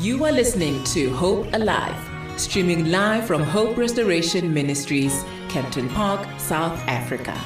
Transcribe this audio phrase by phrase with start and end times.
[0.00, 6.78] You are listening to Hope Alive, streaming live from Hope Restoration Ministries, Kempton Park, South
[6.88, 7.38] Africa.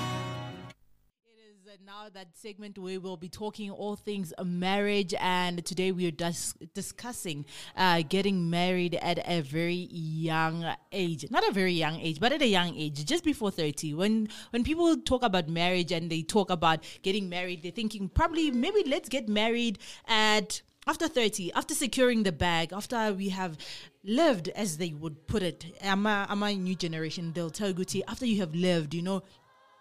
[1.26, 5.90] It is uh, now that segment where we'll be talking all things marriage, and today
[5.90, 7.44] we are dis- discussing
[7.76, 11.26] uh, getting married at a very young age.
[11.32, 13.94] Not a very young age, but at a young age, just before thirty.
[13.94, 18.52] When when people talk about marriage and they talk about getting married, they're thinking probably
[18.52, 23.56] maybe let's get married at after 30 after securing the bag after we have
[24.02, 28.02] lived as they would put it i'm a, I'm a new generation they'll tell guti
[28.06, 29.22] after you have lived you know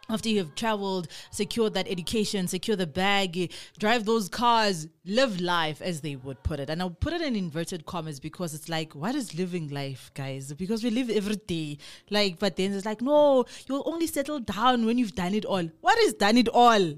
[0.09, 5.81] after you have traveled, secured that education, secure the bag, drive those cars, live life,
[5.81, 6.70] as they would put it.
[6.70, 10.52] And I'll put it in inverted commas because it's like, what is living life, guys?
[10.53, 11.77] Because we live every day.
[12.09, 15.70] Like, but then it's like, no, you'll only settle down when you've done it all.
[15.81, 16.95] What is done it all?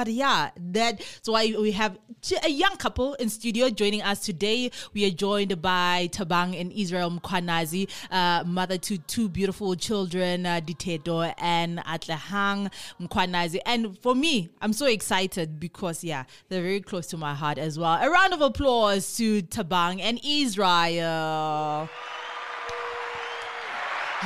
[0.00, 1.98] But yeah, that's why we have
[2.42, 4.70] a young couple in studio joining us today.
[4.94, 10.62] We are joined by Tabang and Israel Mkwanazi, uh, mother to two beautiful children, uh,
[11.36, 13.58] and Atlahang Mkwanazi.
[13.66, 17.78] And for me, I'm so excited because yeah, they're very close to my heart as
[17.78, 17.98] well.
[18.00, 21.90] A round of applause to Tabang and Israel.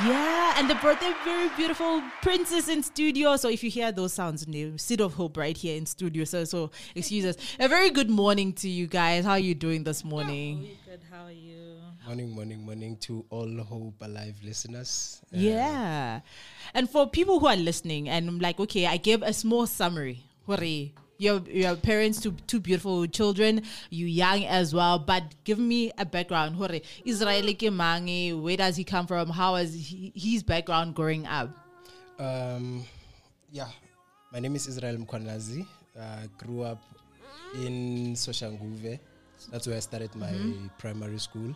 [0.03, 3.37] Yeah, and the birthday very beautiful princess in studio.
[3.37, 6.25] So if you hear those sounds, new Seed of Hope right here in studio.
[6.25, 7.37] So so excuse us.
[7.59, 9.23] A very good morning to you guys.
[9.23, 10.67] How are you doing this morning?
[10.85, 10.99] Good.
[11.09, 11.77] How are you?
[12.05, 15.21] Morning, morning, morning to all Hope Alive listeners.
[15.33, 16.19] Uh, Yeah.
[16.73, 20.23] And for people who are listening and I'm like, okay, I gave a small summary.
[20.45, 20.93] Hooray.
[21.17, 26.05] Your your parents two two beautiful children, you young as well, but give me a
[26.05, 26.57] background.
[26.57, 26.81] Hooray.
[27.05, 29.29] Israel Kemangi, where does he come from?
[29.29, 31.49] How was he, his background growing up?
[32.19, 32.83] Um,
[33.51, 33.67] yeah,
[34.33, 35.65] my name is Israel Mkwanazi.
[35.97, 36.81] Uh, grew up
[37.55, 38.99] in Soshanguve.
[39.51, 40.33] That's where I started my
[40.77, 41.55] primary school.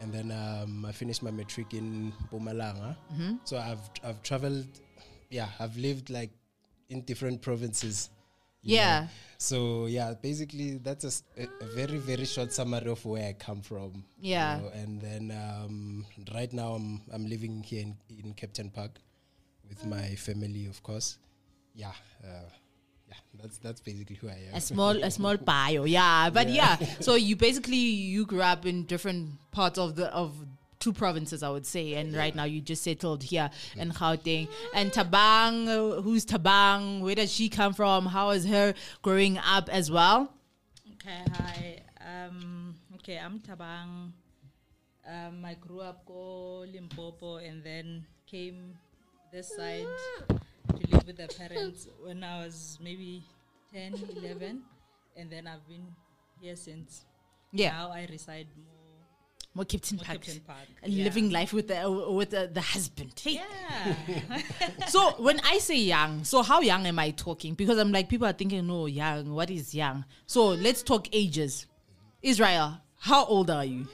[0.00, 2.96] And then um, I finished my matric in Mpumalanga.
[3.44, 4.66] So I've I've traveled,
[5.30, 6.30] yeah, I've lived like
[6.90, 8.10] in different provinces.
[8.64, 8.82] You know.
[8.82, 9.06] Yeah.
[9.38, 14.04] So yeah, basically that's a very very short summary of where I come from.
[14.20, 14.58] you Yeah.
[14.60, 18.92] know, and then um, right now I'm I'm living here in, in Kempton Park
[19.68, 21.18] with my family, of course.
[21.74, 21.92] Yeah.
[22.24, 22.48] Uh,
[23.08, 23.20] yeah.
[23.42, 24.54] That's that's basically who I am.
[24.54, 26.76] a small a small bio yeah but yeah.
[27.00, 30.32] so you basically you grew up in different parts of the of
[30.84, 34.92] two provinces i would say and right now you just settled here in gauteng and
[34.92, 39.90] tabang uh, who's tabang where does she come from how is her growing up as
[39.90, 40.30] well
[41.04, 41.20] Okay.
[41.36, 41.76] Hi.
[42.00, 42.74] Um.
[42.96, 43.20] Okay.
[43.20, 44.16] I'm Tabang.
[45.04, 45.44] Um.
[45.44, 48.72] I grew up go Limpopo and then came
[49.30, 49.84] this side
[50.32, 53.20] to live with the parents when I was maybe
[53.70, 54.62] 10, 11.
[55.16, 55.84] and then I've been
[56.40, 57.04] here since.
[57.52, 57.72] Yeah.
[57.72, 58.73] Now I reside more.
[59.54, 60.20] More Captain More Park.
[60.46, 61.04] Park, And yeah.
[61.04, 64.40] living life with the with the, the husband hey Yeah.
[64.88, 67.54] so when I say young, so how young am I talking?
[67.54, 69.32] Because I'm like people are thinking, no, young.
[69.32, 70.04] What is young?
[70.26, 71.66] So let's talk ages.
[72.22, 73.86] Israel, how old are you?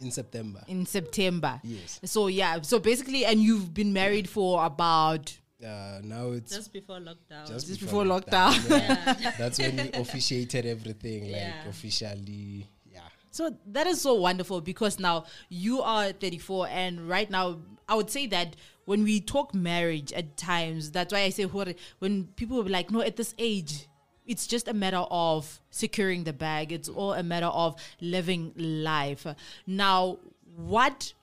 [0.00, 0.62] in September.
[0.67, 1.61] In September.
[1.62, 2.00] Yes.
[2.05, 6.99] So yeah, so basically, and you've been married for about Uh, now it's Just before
[6.99, 7.47] lockdown.
[7.49, 8.69] just, just before, before lockdown.
[8.70, 9.32] Yeah.
[9.38, 11.69] That's when we officiated everything, like Yeah.
[11.69, 12.69] officially.
[12.93, 13.00] Yeah.
[13.31, 17.58] So that is so wonderful because now you are 34, and right now
[17.88, 22.25] I would say that when we talk marriage at times, that's why I say when
[22.37, 23.88] people will be like, no, at this age,
[24.26, 26.70] it's just a matter of securing the bag.
[26.70, 29.26] It's all a matter of living life.
[29.67, 30.19] Now,
[30.56, 31.14] what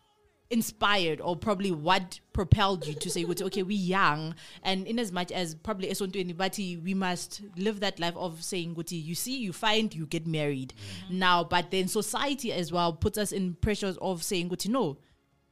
[0.54, 4.34] inspired or probably what propelled you to say okay we young
[4.64, 5.90] and in as much as probably
[6.34, 10.74] bathi we must live that life of saying you see you find you get married
[11.06, 11.20] mm-hmm.
[11.20, 14.98] now but then society as well puts us in pressures of saying no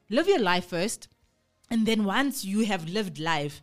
[0.09, 1.07] live your life first
[1.69, 3.61] and then once you have lived life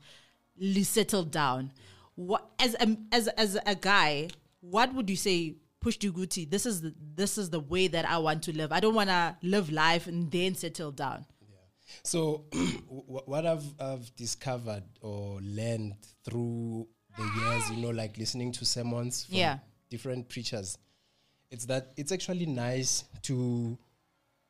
[0.82, 1.72] settle down.
[2.14, 4.28] What as a, as as a guy
[4.60, 5.54] what would you say
[5.88, 8.72] push to guti this is the, this is the way that i want to live
[8.72, 11.56] i don't want to live life and then settle down Yeah.
[12.02, 12.44] So,
[13.12, 15.94] wh- what I've, I've discovered or learned
[16.24, 16.86] through
[17.16, 19.58] the years, you know, like listening to sermons from Yeah.
[19.88, 20.76] different preachers,
[21.50, 23.78] it's that it's actually nice to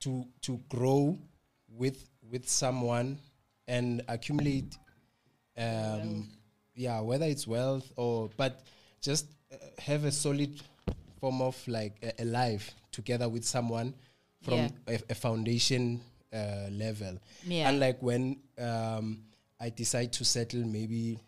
[0.00, 0.10] to
[0.46, 1.16] to grow
[1.68, 1.98] with
[2.32, 3.18] with someone
[3.68, 4.76] and accumulate,
[5.56, 6.28] um,
[6.74, 8.52] yeah, whether it's wealth or but
[9.00, 10.52] just uh, have a solid
[11.20, 13.94] form of like a, a life together with someone
[14.42, 14.68] from Yeah.
[14.86, 16.00] a, a foundation
[16.32, 17.18] uh, level.
[17.46, 17.68] Yeah.
[17.68, 19.22] Unlike when um,
[19.60, 21.18] I decide to settle, maybe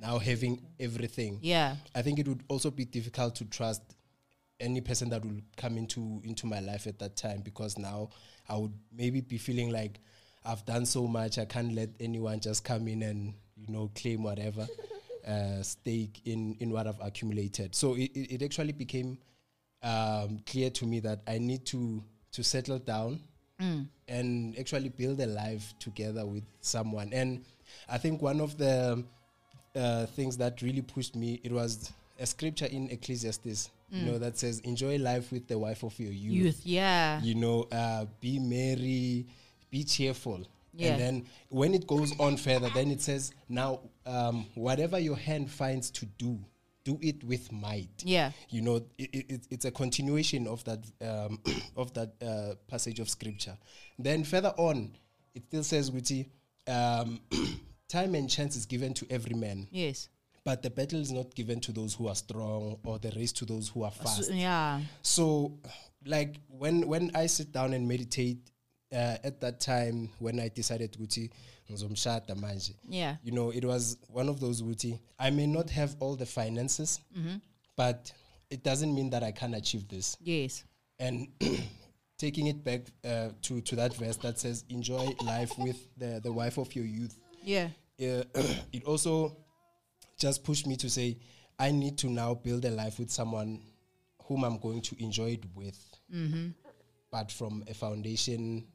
[0.00, 1.38] now having everything.
[1.42, 3.82] yeah I think it would also be difficult to trust
[4.60, 8.08] any person that will come into into my life at that time because now
[8.48, 10.00] I would maybe be feeling like
[10.44, 11.38] I've done so much.
[11.38, 14.66] I can't let anyone just come in and you know claim whatever
[15.26, 17.74] uh, stake in in what I've accumulated.
[17.74, 19.18] So it, it, actually became
[19.82, 23.20] um, clear to me that I need to to settle down
[24.08, 27.12] and actually build a life together with someone.
[27.12, 27.44] And
[27.88, 29.04] I think one of the
[29.74, 34.38] uh, things that really pushed me it was a scripture in Ecclesiastes, you know, that
[34.38, 38.38] says, "Enjoy life with the wife of your youth." youth yeah You know, uh, be
[38.38, 39.26] merry,
[39.70, 40.46] be cheerful.
[40.76, 40.88] Yeah.
[40.92, 45.50] And then when it goes on further, then it says, "Now, um, whatever your hand
[45.50, 46.38] finds to do,
[46.84, 48.32] do it with might." Yeah.
[48.50, 51.38] you know it, it, it- it's a continuation of that um,
[51.76, 53.56] of that uh, passage of scripture
[53.98, 54.90] then further on
[55.34, 56.26] it still says Guti,
[56.68, 57.20] um,
[57.88, 60.08] time and chance is given to every man yes
[60.44, 63.44] but the battle is not given to those who are strong or the race to
[63.46, 65.58] those who are fast So- yeah so
[66.06, 68.38] like when when i sit down and meditate
[68.94, 71.30] uh, at that time when i decided ukuthi
[71.70, 72.74] ngizomshada manje.
[72.88, 73.16] Yeah.
[73.24, 77.00] you know it was one of those ukuthi i may not have all the finances
[77.76, 78.12] but
[78.50, 80.16] it doesn't mean that i can't achieve this.
[80.20, 80.64] Yes.
[80.98, 81.28] And
[82.18, 86.32] taking it back uh, to to that verse that says enjoy life with the the
[86.32, 87.18] wife of your youth.
[87.42, 87.68] Yeah.
[88.00, 88.22] Uh,
[88.72, 89.36] it also
[90.18, 91.16] just pushed me to say
[91.58, 93.60] I need to now build a life with someone
[94.26, 95.78] whom I'm going to enjoy it with,
[97.10, 98.66] but from a foundation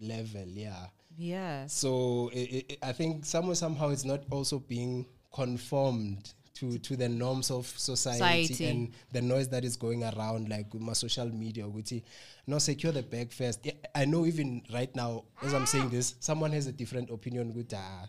[0.00, 0.86] level, yeah.
[1.16, 6.96] yeah So i i I think somewhere somehow it's not also being conformed to to
[6.96, 8.66] the norms of society, Society.
[8.70, 11.64] and the noise that is going around, like with my social media.
[11.64, 12.02] Ukuthi,
[12.46, 13.60] no, secure the bag first.
[13.64, 17.52] Yeah, I know even right now, as I'm saying this, someone has a different opinion.
[17.54, 18.06] With ah,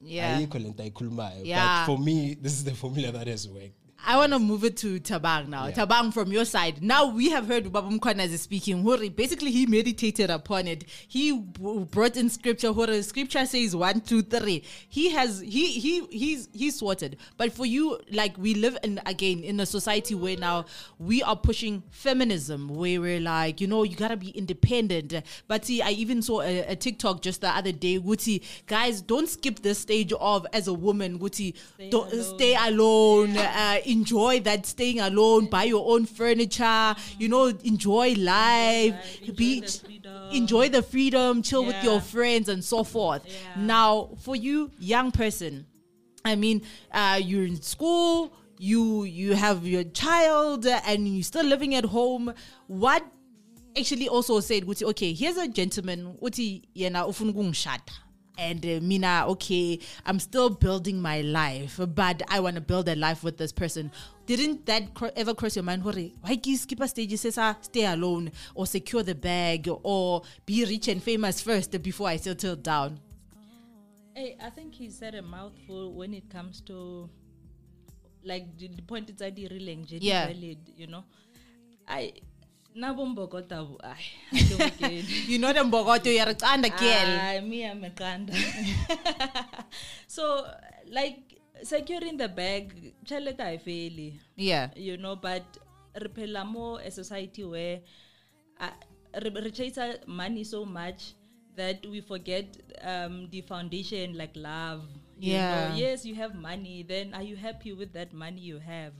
[0.00, 1.44] yeah ayikho lento ayikhulumayo.
[1.44, 1.86] Yeah.
[1.86, 3.78] But for me, this is the formula that has worked.
[4.06, 5.66] I want to move it to Tabang now.
[5.66, 5.72] Yeah.
[5.84, 6.82] Tabang, from your side.
[6.82, 8.82] Now we have heard Baba Mkwanazi speaking.
[8.82, 10.84] Hori, basically, he meditated upon it.
[11.08, 12.72] He w- brought in scripture.
[12.72, 14.62] Hori, scripture says one, two, three.
[14.88, 17.16] He has he he he's he's sorted.
[17.36, 20.66] But for you, like we live in again in a society where now
[20.98, 25.12] we are pushing feminism, where we're like, you know, you gotta be independent.
[25.48, 27.98] But see, I even saw a, a TikTok just the other day.
[27.98, 31.18] Guti, guys, don't skip this stage of as a woman.
[31.18, 31.54] Guti,
[31.90, 32.24] don't alone.
[32.38, 33.36] stay alone.
[33.36, 35.46] Uh, enjoy that staying alone.
[35.46, 36.94] Buy your own furniture.
[37.18, 38.94] You know, enjoy life.
[39.20, 40.30] Enjoy be the freedom.
[40.32, 41.42] enjoy the freedom.
[41.42, 43.22] Chill with your friends and so forth.
[43.26, 43.62] Yeah.
[43.62, 45.66] Now, for you, young person,
[46.24, 48.32] I mean, uh, you're in school.
[48.58, 52.34] You you have your child and you're still living at home.
[52.66, 53.04] What
[53.78, 56.16] actually also said, okay, here's a gentleman.
[56.20, 58.07] Uti yena ufuna ukungishada."
[58.38, 62.94] And uh, Mina, okay, I'm still building my life, but I want to build a
[62.94, 63.90] life with this person.
[64.26, 65.82] Didn't that cro- ever cross your mind?
[65.82, 67.18] Hore, Why you skip a stage?
[67.18, 72.16] Says, stay alone, or secure the bag, or be rich and famous first before I
[72.16, 73.00] settle down.
[74.14, 77.10] Hey, I think he said a mouthful when it comes to
[78.24, 80.26] like the, the point is really Yeah.
[80.26, 81.04] valid, you know.
[81.88, 82.12] I
[82.78, 85.28] nabombokota ay I don't get it.
[85.28, 87.10] You know them Bogoto, you're a girl.
[87.26, 88.32] Ay, me I'm a kanda.
[90.06, 90.46] so
[90.90, 91.18] like
[91.62, 94.70] securing the bag, chaleta I fail Yeah.
[94.76, 95.42] you know but
[95.98, 97.80] re phela mo a society where
[98.60, 98.70] uh,
[99.22, 101.14] re, chase money so much
[101.56, 102.46] that we forget
[102.82, 104.86] um, the foundation like love
[105.18, 105.50] You Yeah.
[105.50, 106.86] know, yes, you have money.
[106.86, 108.94] Then are you happy with that money you have?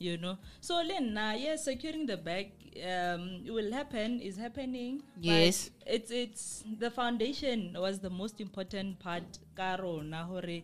[0.00, 0.40] You know.
[0.64, 4.20] So Lena, yes, securing the bag um, it will happen.
[4.20, 5.02] Is happening.
[5.20, 5.70] Yes.
[5.86, 9.38] It's it's the foundation was the most important part.
[9.56, 10.62] Karo na hore.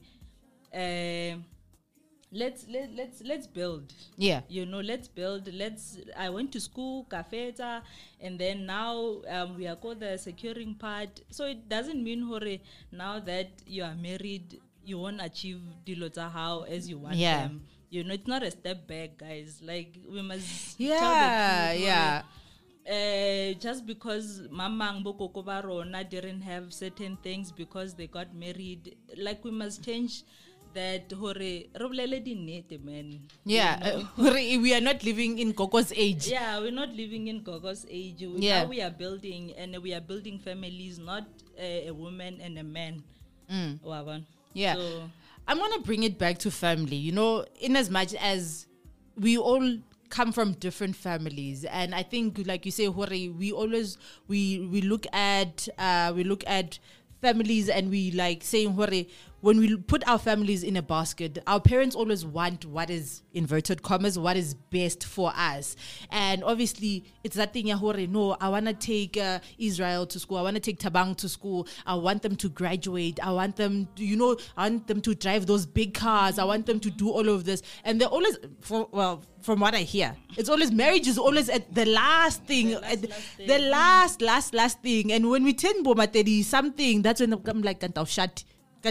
[0.75, 1.37] Uh,
[2.33, 4.41] let's let, let's let's build Yeah.
[4.49, 7.83] you know let's build let's i went to school cafeta
[8.21, 12.59] and then now um, we are called the securing part so it doesn't mean hore
[12.91, 17.43] now that you are married you won't achieve dilo how as you want Yeah.
[17.47, 17.63] them
[17.97, 22.23] you know it's not a step back guys like we must Yeah, truth, yeah.
[22.97, 28.97] uh, just because mama bokoko ba rona didn't have certain things because they got married
[29.27, 30.23] like we must change
[30.77, 33.09] that hore re bolele dinnete man
[33.45, 33.81] Yeah.
[33.81, 34.05] uh,
[34.65, 36.29] we are not living in Gogo's age.
[36.29, 38.21] Yeah, we're not living in Gogo's age.
[38.21, 38.63] We- Yeah.
[38.63, 41.25] Now we are building, and we are building families, not
[41.59, 43.01] a, a woman and a man.
[43.49, 43.81] Mm.
[44.53, 44.75] Yeah.
[44.77, 45.09] So,
[45.49, 46.97] I'm gonna bring it back to family.
[46.97, 48.67] You know, in as much as
[49.17, 53.99] we all come from different families, and I think, like you say, Hori, we always
[54.29, 56.79] we we look at uh, we look at
[57.23, 59.09] families and we like saying Hori,
[59.47, 63.81] when we put our families in a basket, our parents always want what is inverted
[63.81, 65.77] commas, what is best for us.
[66.11, 70.39] And obviously, it's that thing, Yahore, no, I want to take uh, Israel to school.
[70.39, 71.69] I want to take Tabang to school.
[71.87, 73.21] I want them to graduate.
[73.23, 76.41] I want them, to, you know, I want them to drive those big cars.
[76.41, 77.63] I want them to do all of this.
[77.85, 81.73] And they're always, for, well, from what I hear, it's always marriage is always at
[81.73, 83.47] the last thing, last, the, last thing.
[83.47, 85.13] the last, last, last thing.
[85.13, 88.43] And when we turn Boma 30 something, that's when I'm like, shut.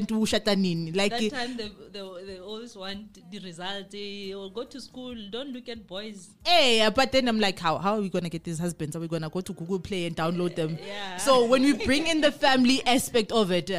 [0.02, 0.92] Can't nini.
[0.92, 3.94] Like, that time they, they, they always want the result.
[3.94, 5.16] eh, Or go to school.
[5.32, 6.30] Don't look at boys.
[6.46, 8.96] Hey, but then I'm like, how how are we gonna get these husbands?
[8.96, 10.78] Are we gonna go to Google Play and download them?
[10.86, 11.18] Yeah.
[11.18, 13.72] So when we bring in the family aspect of it,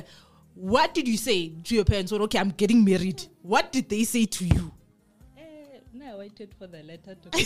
[0.55, 2.11] what did you say to your parents?
[2.13, 3.23] Well, okay, I'm getting married.
[3.43, 4.73] What did they say to you?
[6.07, 7.43] I waited for the letter to come.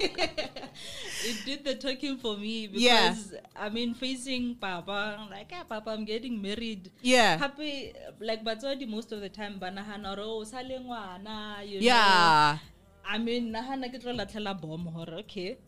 [0.00, 3.40] it did the talking for me because Yeah.
[3.56, 6.90] I mean facing Papa, I'm like, ah, Papa, I'm getting married.
[7.02, 7.38] Yeah.
[7.38, 11.86] Happy like batswadi most of the time banahana hore o sa le ngwana, you know.
[11.86, 12.58] Yeah.
[13.06, 15.58] I mean, nahana ke tlo latlhela bomb hore okay.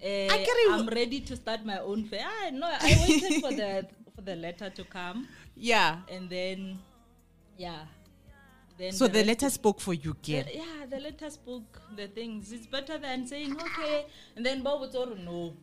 [0.00, 0.70] I get it.
[0.72, 2.22] I'm ready to start my own fair.
[2.24, 5.98] Ah, no, I waited for the for the letter to come, Yeah.
[6.08, 6.78] and then,
[7.56, 7.86] yeah,
[8.78, 8.92] then.
[8.92, 12.52] So the rest- letter spoke for you, the- yeah, the letter spoke the things.
[12.52, 14.06] It's better than saying okay,
[14.36, 15.54] and then Bob would say no.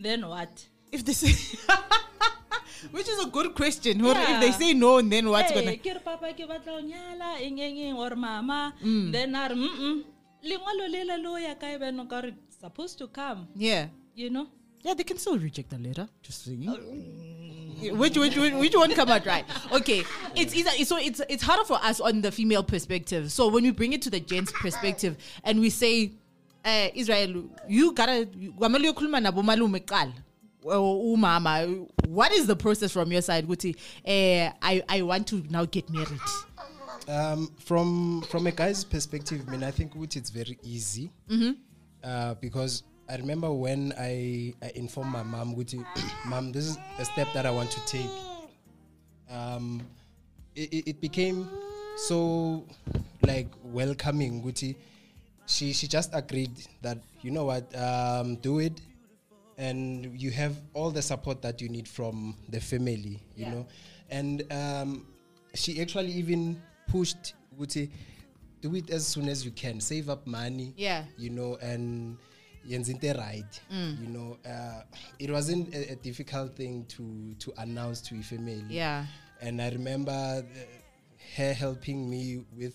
[0.00, 0.66] Then what?
[0.90, 1.32] If they say,
[2.90, 4.00] which is a good question.
[4.04, 5.76] Or If they say no, and then what's hey, gonna?
[5.76, 9.12] ke re papa ke batla nyala or mama Mm.
[9.12, 10.04] then mm
[10.42, 12.22] lengwalo lela le o ya kae beno ka
[12.60, 13.88] supposed to come Yeah.
[14.14, 14.46] you know
[14.84, 16.08] Yeah, they can still reject the letter.
[16.22, 16.62] Just saying.
[17.80, 19.44] Which, which which one come out right?
[19.72, 20.04] Okay,
[20.34, 23.30] it's either so it's it's harder for us on the female perspective.
[23.32, 26.12] So when we bring it to the gents perspective and we say,
[26.64, 28.26] uh, Israel, you gotta
[28.58, 30.12] kwamele uyokhuluma nabo malume kuqala.
[30.64, 33.76] umama what is the process from your side Guti?
[34.04, 36.20] Uh, I I want to now get married.
[37.08, 41.10] Um, from from a guy's perspective, I mean, I think which it's very easy
[42.04, 45.84] uh, because I remember when I, I informed my mom, Guti,
[46.26, 48.10] mom, this is a step that I want to take.
[49.30, 49.80] Um,
[50.54, 51.48] it, it- became
[51.96, 52.64] so
[53.22, 54.76] like welcoming, Guti.
[55.46, 56.50] She she just agreed
[56.82, 58.80] that you know what, um, do it,
[59.56, 63.50] and you have all the support that you need from the family, you Yeah.
[63.54, 63.66] know.
[64.10, 65.06] And um,
[65.54, 67.88] she actually even pushed Guti,
[68.60, 71.04] do it as soon as you can, save up money, Yeah.
[71.16, 72.16] you know, and
[72.68, 74.00] yenza into right, Mm.
[74.02, 74.36] you know.
[74.46, 74.82] Uh,
[75.18, 78.64] it wasn't a, a difficult thing to to announce to a family.
[78.68, 79.06] Yeah.
[79.40, 80.44] And I remember uh,
[81.36, 82.74] her helping me with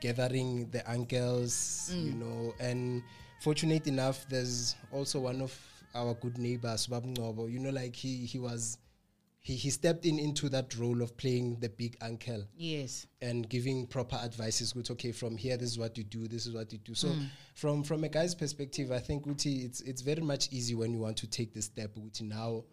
[0.00, 3.02] gathering the uncles, you know, and
[3.40, 5.52] fortunate enough, there's also one of
[5.94, 8.78] our good neighbors, Bab Ngobo, you know, like he, he was,
[9.44, 13.06] he, he stepped in into that role of playing the big uncle Yes.
[13.20, 14.24] and giving proper advice.
[14.24, 16.94] advices good okay from here this is what you do this is what you do
[16.94, 17.12] so
[17.54, 20.98] from from a guy's perspective i think Uti, it's it's very much easy when you
[20.98, 22.64] want to take the step Uti, now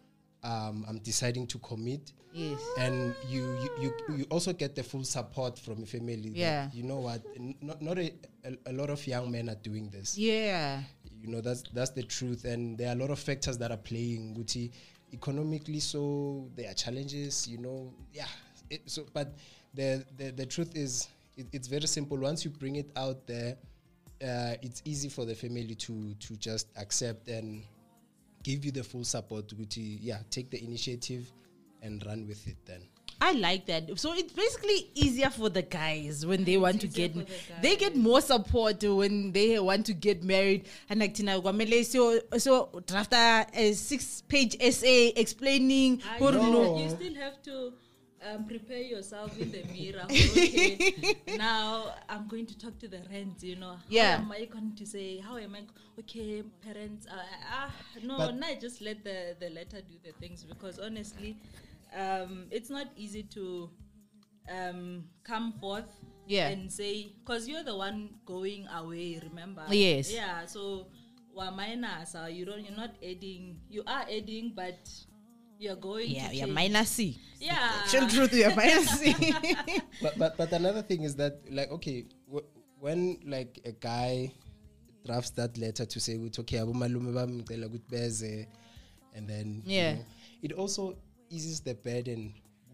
[0.42, 2.58] um, i'm deciding to commit Yes.
[2.78, 6.70] and you, you you you also get the full support from your family that, Yeah.
[6.72, 8.10] you know what n- not, not a,
[8.44, 10.82] a, a lot of young men are doing this Yeah.
[11.20, 13.76] you know that's that's the truth and there are a lot of factors that are
[13.76, 14.70] playing Guti
[15.12, 18.26] economically so there are challenges you know yeah.
[18.70, 19.34] It, so but
[19.74, 22.16] the, the the truth is it, it's very simple.
[22.18, 23.56] Once you bring it out there
[24.22, 27.62] uh, it's easy for the family to to just accept and
[28.42, 31.30] give you the full support Guti yeah take the initiative
[31.82, 32.82] and run with it then
[33.22, 34.00] I like that.
[34.00, 37.14] So it's basically easier for the guys when they want to get.
[37.14, 37.24] the
[37.62, 40.66] They get more support when they want to get married.
[40.90, 46.02] And like Tina Gwamele, so so draft a, a six-page essay explaining.
[46.04, 46.78] Ah, what you, you know.
[46.82, 47.72] you still have to
[48.28, 50.02] um, prepare yourself in the mirror.
[50.04, 53.40] Okay, now I'm going to talk to the rent.
[53.42, 54.16] You know, Yeah.
[54.16, 55.18] How am I going to say?
[55.18, 55.62] How am I?
[56.00, 57.06] Okay, parents.
[57.06, 57.70] Uh, ah,
[58.02, 58.48] no, But- no.
[58.60, 61.36] Just let the the letter do the things because honestly,
[61.96, 63.70] um, it's not easy to
[64.50, 65.90] um, come forth.
[66.26, 66.48] Yeah.
[66.48, 69.20] And say, because you're the one going away.
[69.22, 69.64] Remember.
[69.70, 70.12] Yes.
[70.12, 70.46] Yeah.
[70.46, 70.86] So.
[71.34, 72.60] wa minus, uh, you don't.
[72.60, 73.56] You're not adding.
[73.72, 74.76] You are adding, but
[75.58, 76.10] you're going.
[76.12, 76.52] Yeah, to yeah, change.
[76.54, 77.16] minus C.
[77.40, 77.56] Yeah.
[77.80, 79.16] Actual truth, yeah, minus C.
[80.04, 82.44] but, but but another thing is that like okay w-
[82.84, 84.28] when like a guy
[85.08, 88.46] drafts that letter to say ukuthi okay abomalume bamcela ukuthi beze
[89.16, 89.92] and then you Yeah.
[89.96, 90.04] know,
[90.44, 90.96] it also
[91.36, 92.20] eases the burden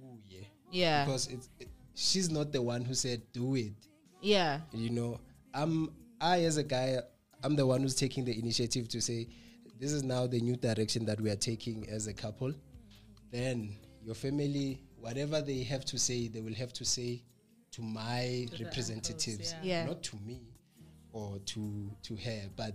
[0.00, 1.04] kuye Yeah.
[1.04, 3.72] because it's it, she's not the one who said do it
[4.22, 4.60] yeah.
[4.72, 5.20] you know
[5.54, 5.74] i'm
[6.20, 6.88] i as a guy
[7.44, 9.26] i'm the one who's taking the initiative to say
[9.80, 12.52] this is now the new direction that we are taking as a couple
[13.30, 13.70] then
[14.04, 17.22] your family whatever they have to say they will have to say
[17.70, 19.82] to my To representatives uncles, yeah.
[19.82, 19.86] Yeah.
[19.86, 20.40] not to me
[21.12, 22.74] or to to her but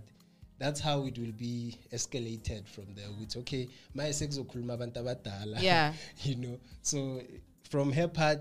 [0.58, 5.92] that's how it will be escalated from there with okay my sekuzokhuluma abantu abadala Yeah.
[6.24, 7.20] you know so
[7.70, 8.40] from her part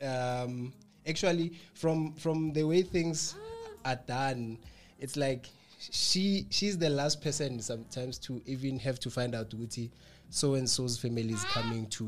[0.00, 0.72] um
[1.06, 3.36] actually from from the way things
[3.84, 4.58] are done
[4.98, 9.52] it's like she she's the last person sometimes to even have to find out
[10.30, 12.04] so and so's family is coming to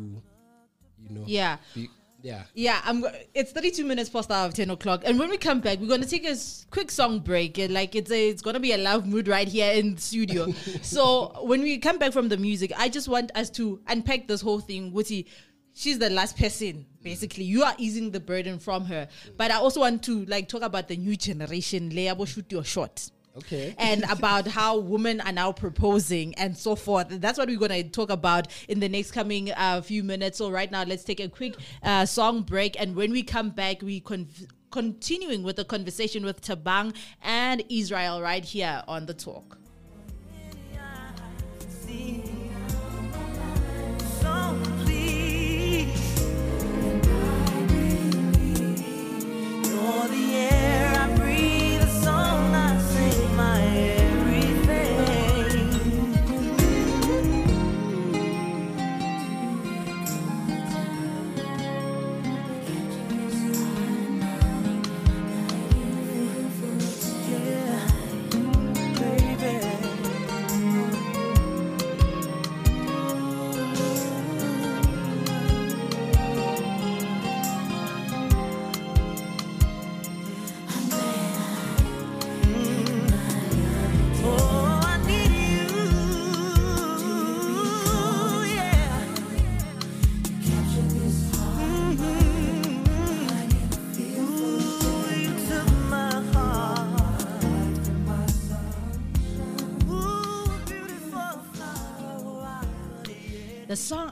[1.03, 1.59] you know Yeah.
[1.75, 1.89] be,
[2.25, 3.05] yeah Yeah, I'm.
[3.35, 5.89] It's 32 minutes past the hour of 10 o'clock, and when we come back, we're
[5.89, 7.59] gonna take a s- quick song break.
[7.59, 10.51] And like it's a, it's gonna be a love mood right here in the studio.
[10.83, 14.41] so when we come back from the music, I just want us to unpack this
[14.41, 14.91] whole thing.
[14.93, 15.27] Wuti,
[15.75, 16.87] she's the last person.
[17.03, 19.07] Basically, you are easing the burden from her.
[19.07, 19.37] Mm.
[19.37, 21.91] But I also want to like talk about the new generation.
[21.91, 27.09] Leabo shoot your shot okay and about how women are now proposing and so forth.
[27.09, 30.39] That's what we're going to talk about in the next coming uh, few minutes.
[30.39, 33.83] So right now, let's take a quick uh, song break, and when we come back,
[33.83, 34.29] we con-
[34.71, 39.59] continuing with the conversation with Tabang and Israel right here on the talk.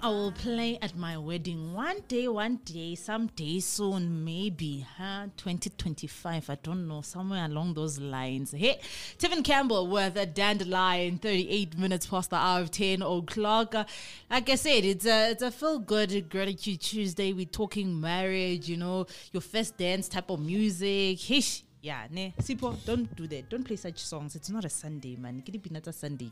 [0.04, 5.26] I will play at my wedding one day, one day, someday soon, maybe, huh?
[5.36, 8.50] 2025, I don't know, somewhere along those lines.
[8.50, 8.80] Hey,
[9.16, 13.76] Tiffin Campbell with a dandelion, 38 minutes past the hour of 10 o'clock.
[14.28, 17.32] Like I said, it's a, it's a feel good gratitude Tuesday.
[17.32, 21.20] We're talking marriage, you know, your first dance type of music.
[21.82, 22.32] Yeah, ne.
[22.40, 23.50] Sipo, don't do that.
[23.50, 24.36] Don't play such songs.
[24.36, 25.42] It's not a Sunday, man.
[25.42, 26.30] Ke dipina tsa Sunday.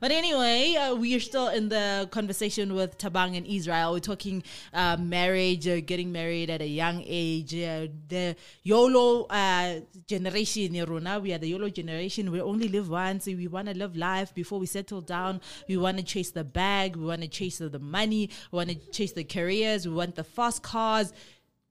[0.00, 3.92] But anyway, uh, we are still in the conversation with Tabang and Israel.
[3.92, 9.80] We're talking uh, marriage, uh, getting married at a young age, uh, the YOLO uh,
[10.06, 10.72] generation.
[10.86, 11.20] rona.
[11.20, 12.32] We are the YOLO generation.
[12.32, 13.26] We only live once.
[13.26, 15.42] We want to live life before we settle down.
[15.68, 16.96] We want to chase the bag.
[16.96, 18.30] We want to chase the money.
[18.50, 19.86] We want to chase the careers.
[19.86, 21.12] We want the fast cars.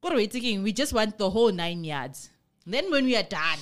[0.01, 0.62] What are we thinking?
[0.62, 2.29] We just want the whole nine yards.
[2.65, 3.60] Then when we are done,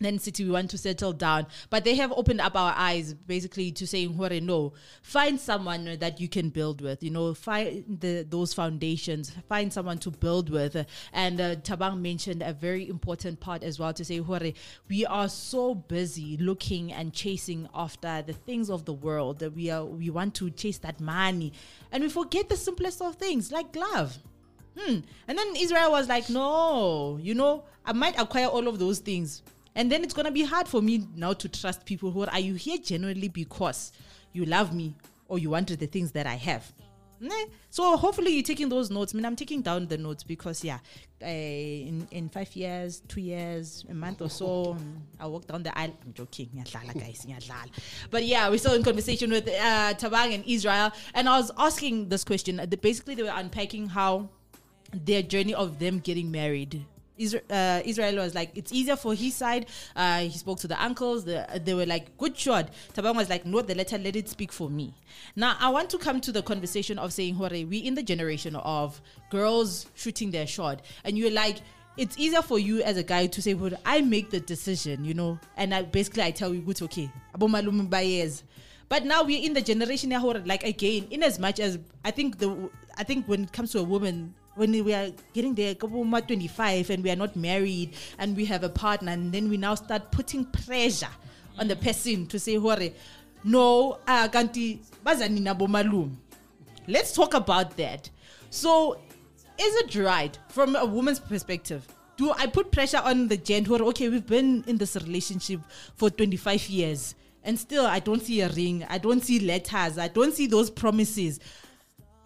[0.00, 1.46] then city we want to settle down.
[1.68, 6.20] But they have opened up our eyes basically to saying what no find someone that
[6.20, 10.86] you can build with you know find the, those foundations find someone to build with.
[11.12, 14.52] And uh, tabang mentioned a very important part as well to say Hore,
[14.88, 19.70] we are so busy looking and chasing after the things of the world that we
[19.70, 21.52] are we want to chase that money.
[21.92, 24.18] And we forget the simplest of things like love
[24.78, 24.98] Hmm.
[25.28, 29.42] And then Israel was like, no, you know, I might acquire all of those things.
[29.74, 32.30] And then it's going to be hard for me now to trust people who are,
[32.30, 33.92] are you here genuinely because
[34.32, 34.94] you love me
[35.28, 36.70] or you wanted the things that I have?
[37.68, 39.14] So hopefully you're taking those notes.
[39.14, 40.78] I mean, I'm taking down the notes because yeah,
[41.22, 44.76] uh, in in five years, two years, a month or so,
[45.20, 45.94] I'll walk down the aisle.
[46.02, 46.48] I'm joking,
[46.98, 47.26] guys.
[48.10, 52.08] But yeah, we're still in conversation with uh, Tabang and Israel, and I was asking
[52.08, 52.58] this question.
[52.80, 54.30] Basically, they were unpacking how
[54.92, 56.84] their journey of them getting married.
[57.50, 59.66] Uh, Israel was like, it's easier for his side.
[59.94, 61.24] Uh, he spoke to the uncles.
[61.26, 62.70] The, they were like, good shot.
[62.94, 64.94] Tabang was like, no, the letter, let it speak for me.
[65.36, 68.56] Now, I want to come to the conversation of saying, Hore, we in the generation
[68.56, 70.80] of girls shooting their shot.
[71.04, 71.58] And you're like,
[71.98, 75.12] it's easier for you as a guy to say, well, I make the decision, you
[75.12, 77.10] know, and I basically I tell you, good, okay.
[78.90, 80.10] But now we're in the generation
[80.46, 83.78] like again, in as much as I think the I think when it comes to
[83.80, 87.94] a woman, when we are getting there, couple more 25 and we are not married
[88.18, 91.08] and we have a partner, and then we now start putting pressure
[91.58, 92.90] on the person to say, Hore,
[93.44, 96.16] no, na bomalume.
[96.86, 98.10] Let's talk about that.
[98.50, 98.94] So,
[99.58, 101.86] is it right from a woman's perspective?
[102.16, 104.08] Do I put pressure on the gent who are okay?
[104.08, 105.60] We've been in this relationship
[105.96, 110.08] for 25 years, and still I don't see a ring, I don't see letters, I
[110.08, 111.40] don't see those promises.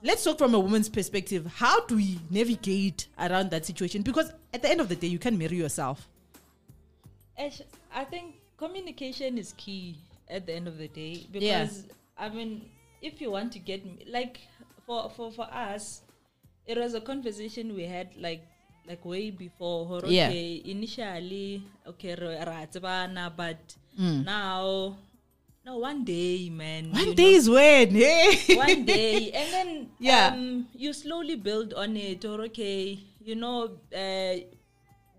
[0.05, 1.47] Let's talk from a woman's perspective.
[1.57, 4.03] How do we navigate around that situation?
[4.03, 6.07] Because at the end of the day, you can marry yourself.
[7.38, 9.97] I think communication is key
[10.29, 11.87] at the end of the day because
[12.19, 12.69] I mean,
[13.01, 14.40] if you want to get like
[14.87, 16.03] for for for us,
[16.67, 18.45] it was a conversation we had like
[18.87, 19.87] like way before.
[19.87, 20.29] hore, Yeah.
[20.29, 22.14] Initially, okay,
[23.37, 23.59] but
[23.99, 24.25] Mm.
[24.25, 24.97] now,
[25.64, 26.92] no, one day, man.
[26.92, 27.38] One day know.
[27.40, 27.90] is when.
[27.96, 28.55] Hey.
[28.55, 32.24] One day, and then yeah, um, you slowly build on it.
[32.24, 34.35] Or okay, you know, uh,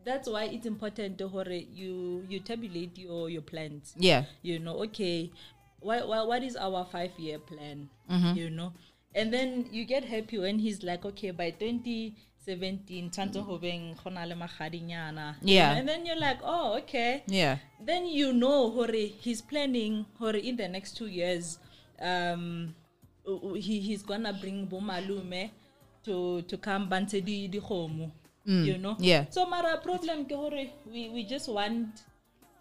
[0.05, 1.17] that's why it's important.
[1.17, 3.97] to hurry you you tabulate your your plans.
[3.97, 4.29] Yeah.
[4.45, 5.33] You know, okay,
[5.81, 7.89] why why what is our five year plan?
[8.05, 8.37] Mm-hmm.
[8.37, 8.69] You know,
[9.17, 12.13] and then you get happy when he's like, okay, by twenty
[12.47, 13.45] 17 tanto mm.
[13.47, 15.35] hobeng khona le magadinyana.
[15.41, 15.77] Yeah.
[15.77, 17.23] And then you're like oh okay.
[17.27, 17.57] Yeah.
[17.83, 21.59] Then you know hore he's planning hore in the next 2 years
[22.01, 22.75] um
[23.57, 25.49] he he's gonna bring bomalume
[26.03, 28.11] to to come bante di di homo
[28.45, 28.65] mm.
[28.65, 28.95] you know?
[28.99, 29.25] Yeah.
[29.29, 30.35] So mara problem ke
[30.85, 32.05] we we just want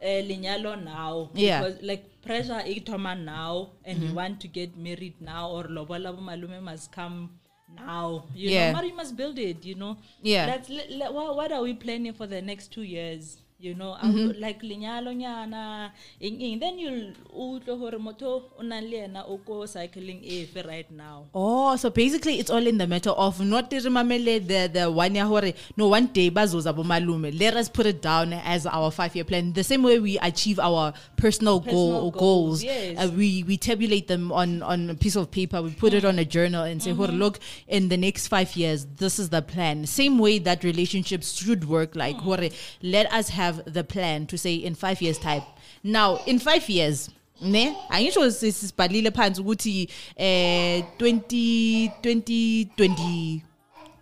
[0.02, 1.60] uh, now yeah.
[1.60, 2.80] because like pressure e
[3.20, 4.08] now and mm -hmm.
[4.08, 7.28] you want to get married now or lobola bomalume must come
[7.76, 8.72] now you Yeah.
[8.72, 10.46] know you must build it you know Yeah.
[10.46, 13.92] that's le- le- what, what are we planning for the next two years you know
[14.04, 14.18] Mm-hmm.
[14.18, 17.12] mm like lenyalo nyana eng eng then you'll
[17.44, 21.90] utlwe hore motho o nang le yena o ko cycling efe right now Oh, so
[21.90, 25.88] basically it's all in the matter of not remamele the the one year hore no
[25.88, 27.30] one day bazoza bomalume.
[27.40, 29.52] Let us put it down as our five year plan.
[29.52, 32.20] The same way we achieve our personal, goal goals.
[32.24, 32.98] goals, yes.
[32.98, 35.62] Uh, we we tabulate them on on a piece of paper.
[35.62, 38.86] We put it on a journal and say, "Hore, look, in the next five years,
[39.04, 41.94] this is the plan." Same way that relationships should work.
[41.94, 42.48] Like, hore,
[42.82, 45.42] let us have the plan to say in five years time.
[45.84, 47.10] Now, in five years.
[47.42, 53.40] ne angisho sisibhalile phansi ukuthi eh 20 20 20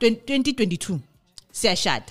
[0.01, 0.99] 2022
[1.53, 2.07] siyashada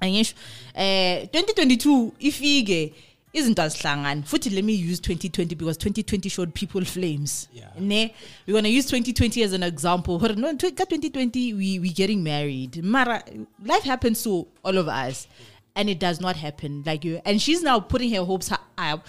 [0.00, 0.34] angisho
[0.74, 2.92] eh 2022 ifike
[3.32, 7.70] izinto azihlangani futhi let me use 2020 because 2020 showed people flames Yeah.
[7.80, 8.14] ne
[8.46, 12.22] we're going to use 2020 as an example Hore, no ka 2020 we we getting
[12.22, 13.22] married mara
[13.64, 15.28] life happens to all of us
[15.76, 16.82] and it does not happen.
[16.84, 19.06] Like you and she's now putting her hopes up.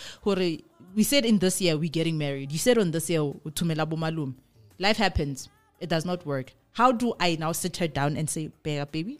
[0.95, 2.51] We said in this year we're getting married.
[2.51, 4.35] You said on this year uthumela bomalum
[4.77, 5.49] life happens.
[5.79, 6.53] It does not work.
[6.73, 9.19] How do i now sit her down and say "Bega, baby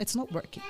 [0.00, 0.62] it's not working.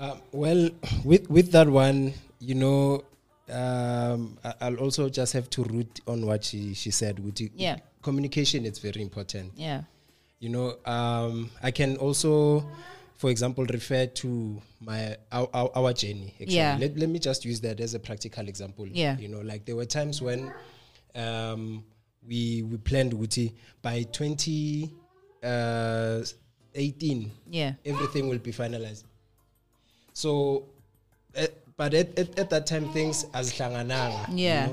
[0.00, 0.70] Um, well,
[1.04, 3.04] with with that one, you know,
[3.50, 7.18] um, I'll also just have to root on what she she said.
[7.24, 7.78] With Yeah.
[8.02, 9.52] communication, it's very important.
[9.56, 9.82] yeah.
[10.40, 12.66] You know, um, I can also,
[13.16, 16.34] for example, refer to my our, our, our journey.
[16.40, 16.56] Actually.
[16.56, 16.76] Yeah.
[16.80, 18.86] Let, let me just use that as a practical example.
[18.86, 19.16] Yeah.
[19.18, 20.52] You know, like there were times when
[21.14, 21.84] um,
[22.26, 24.90] we we planned Wuti by 2018.
[25.44, 26.24] uh,
[27.50, 29.04] yeah everything will be finalized.
[30.12, 30.66] So,
[31.36, 31.46] uh,
[31.76, 34.26] but at, at, at that time, things as hlangananga.
[34.32, 34.68] Yeah.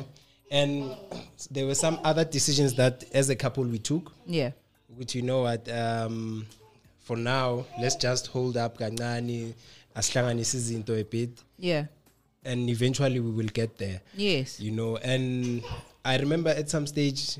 [0.51, 0.95] And
[1.49, 4.51] there were some other decisions that as a couple we took, yeah
[4.95, 6.45] which you know what, um,
[7.11, 9.53] for now, let's just hold up kancane,
[9.95, 11.85] asihlanganise izinto a bit, yeah
[12.45, 13.99] and eventually we will get there.
[14.15, 15.61] yes You know, and
[16.05, 17.37] I remember at some stage,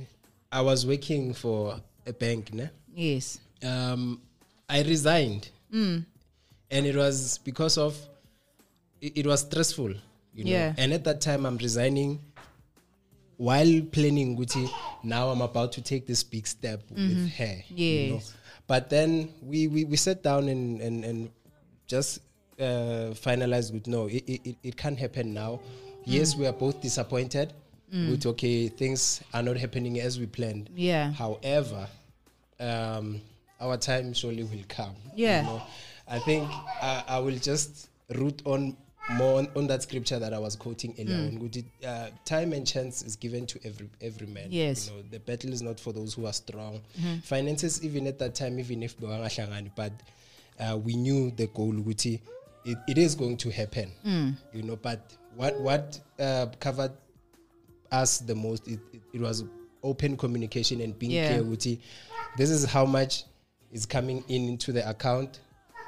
[0.52, 2.70] I was working for a bank, ne?
[2.94, 4.20] yes um,
[4.68, 6.04] I resigned, Mm.
[6.70, 7.96] and it was because of
[9.00, 9.94] it, it was stressful,
[10.36, 10.52] you know.
[10.52, 10.74] Yeah.
[10.78, 12.20] And at that time, I'm resigning
[13.38, 14.70] while planning Gucci,
[15.04, 17.56] now I'm about to take this big step with her.
[17.74, 18.22] You know?
[18.72, 21.30] But then we, we, we sat down and, and, and
[21.88, 22.22] just
[22.58, 25.60] uh, finalized with no, it, it, it- can't happen now.
[26.06, 27.52] Yes, we are both disappointed.
[27.92, 30.70] With okay, things are not happening as we planned.
[30.74, 31.12] Yeah.
[31.12, 31.86] However,
[32.62, 33.20] um,
[33.60, 34.96] our time surely will come.
[35.18, 35.42] Yeah.
[35.42, 35.62] know.
[36.08, 36.48] I think
[36.82, 38.78] I, I will just root on
[39.10, 41.16] more on, on that scripture that I was quoting earlier.
[41.18, 41.28] Mm.
[41.42, 41.48] on.
[41.48, 44.48] Good, Uh, time and chance is given to every every man.
[44.50, 44.86] Yes.
[44.86, 44.98] Mm-hmm.
[44.98, 46.82] You know, the battle is not for those who are strong.
[47.24, 48.96] Finances, even at that time, even if
[49.76, 49.92] but
[50.60, 51.74] uh, we knew the goal.
[51.74, 52.20] Guti,
[52.66, 53.92] it, it is going to happen.
[54.06, 54.36] Mm.
[54.54, 56.92] You know, but what what uh, covered
[57.92, 59.44] us the most it, it, it was
[59.84, 61.28] open communication and being Yeah.
[61.28, 61.66] clear with
[62.38, 63.24] this is how much
[63.72, 65.40] is coming in into the account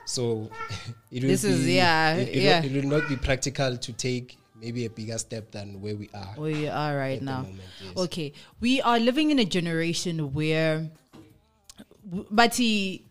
[0.06, 0.50] so
[1.12, 2.62] it will This be, is- yeah, it, it yeah.
[2.62, 6.10] Will, it will not be practical to take maybe a bigger step than where we
[6.13, 7.42] are where you are right now.
[7.42, 7.98] moment, yes.
[7.98, 10.89] Okay, we are living in a generation where,
[12.32, 13.04] but he,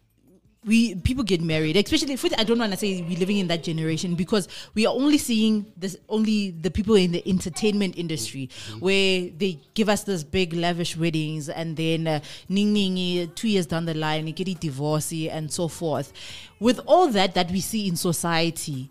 [0.64, 2.16] we people get married, especially.
[2.16, 5.18] For, I don't want to say we're living in that generation because we are only
[5.18, 8.48] seeing this only the people in the entertainment industry
[8.78, 13.48] where they give us this big lavish weddings and then uh, ning ning eh, two
[13.48, 16.12] years down the line get a divorce and so forth.
[16.60, 18.88] With all that that we see in society,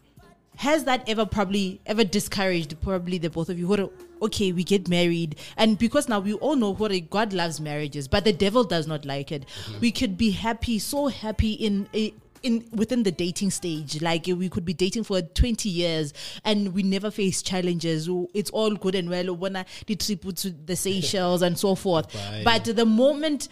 [0.61, 3.67] has that ever probably ever discouraged probably the both of you?
[3.67, 5.37] What okay we get married.
[5.57, 8.85] And because now we all know what a god loves marriages but the devil does
[8.85, 9.47] not like it.
[9.47, 9.79] Mm-hmm.
[9.79, 14.03] We could be happy so happy in a in within the dating stage.
[14.03, 16.13] Like eh, we could be dating for 20 years
[16.45, 18.07] and we never face challenges.
[18.35, 19.35] It's all good and well.
[19.35, 19.53] When
[19.87, 22.13] the trip to the Seychelles and so forth.
[22.13, 22.43] Bye.
[22.45, 23.47] but the moment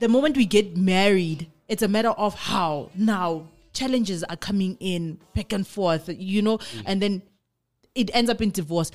[0.00, 2.90] the moment we get married, it's a matter of how.
[2.96, 7.22] Now challenges are coming in back and forth, you know, and then
[7.94, 8.90] it ends up in divorce.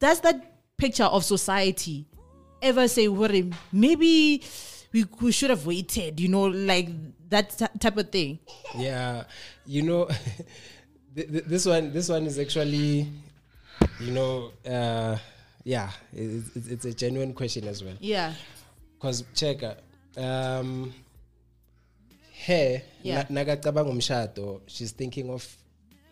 [0.00, 2.06] Does that picture of society
[2.60, 4.42] ever say, "Worry, maybe
[4.92, 6.88] we, we should have waited," you know, like
[7.30, 8.38] that t- type of thing?
[8.76, 9.24] yeah
[9.66, 10.06] you know
[11.16, 13.08] th- th- this one this one is actually
[14.00, 15.16] you know uh,
[15.64, 18.34] yeah it's, it's a genuine question as well Yeah,
[18.94, 19.74] because check uh,
[20.20, 20.92] um
[22.46, 23.26] her Yeah.
[23.30, 24.60] na- nakacabanga umshado.
[24.66, 25.46] She's thinking of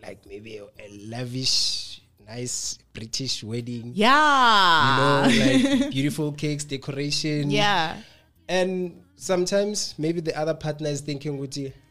[0.07, 0.65] like maybe a,
[1.09, 3.93] lavish nice british wedding.
[3.95, 7.51] Yeah, you know like beautiful cakes decoration.
[7.51, 7.97] Yeah,
[8.49, 11.39] and sometimes maybe the other partner is thinking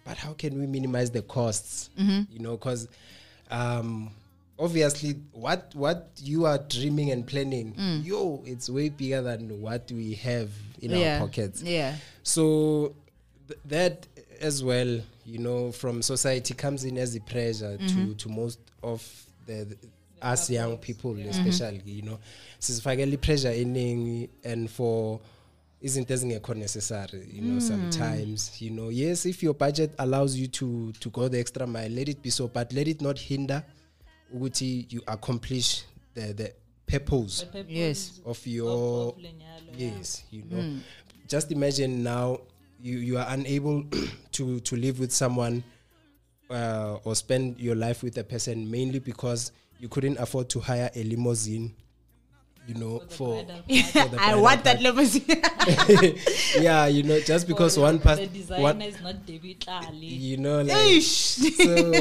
[0.05, 1.89] but how can we minimize the costs?
[1.99, 2.21] Mm-hmm.
[2.33, 2.87] you know because
[3.49, 4.09] um
[4.59, 7.73] obviously what what you are dreaming and planning
[8.03, 10.49] yo it's way bigger than what we have
[10.81, 10.99] in Mm.
[10.99, 11.61] yeah, our pockets.
[11.63, 12.95] Yeah, so
[13.47, 14.07] th- that
[14.41, 18.13] as well you know from society comes in as a pressure to mm-hmm.
[18.13, 19.07] to most of
[19.45, 19.77] the, the
[20.21, 21.89] us young people especially mm-hmm.
[21.89, 22.19] you know.
[22.59, 25.19] Sizifakela pressure eningi and for
[25.81, 27.61] izinto ezingekho necessary you know mm.
[27.61, 28.89] sometimes you know.
[28.89, 32.29] Yes if your budget allows you to to go the extra mile let it be
[32.29, 33.63] so but let it not hinder
[34.33, 36.53] ukuthi you accomplish the the
[36.85, 38.19] purpose The purpose Yes.
[38.25, 39.97] of of- your of lenyalo, yeah.
[39.97, 40.61] yes you know.
[40.61, 40.79] Mm.
[41.27, 42.39] Just imagine now
[42.81, 43.83] you you are unable
[44.31, 45.63] to to live with someone
[46.49, 50.89] uh, or spend your life with a person mainly because you couldn't afford to hire
[50.95, 51.73] a limousine
[52.67, 55.25] you know for, bridal for the I want that limousine.
[56.63, 59.97] yeah you know just because Or one the person designer one is not David Tlale.
[59.99, 61.93] you know like so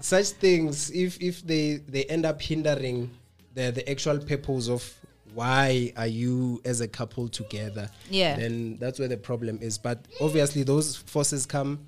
[0.00, 3.10] such things if if they they end up hindering
[3.54, 4.84] the the actual purpose of
[5.34, 8.36] why are you as a couple together Yeah.
[8.36, 11.78] then that's where the problem is but obviously those forces come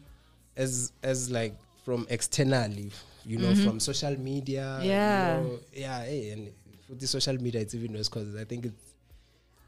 [0.57, 1.55] as as like
[1.85, 2.91] from externally
[3.27, 4.91] you know from social media you Mm-hmm.
[4.91, 5.41] Yeah.
[5.41, 6.51] know, yeah hey, and
[6.87, 8.95] for the social media it's even worse because i think it's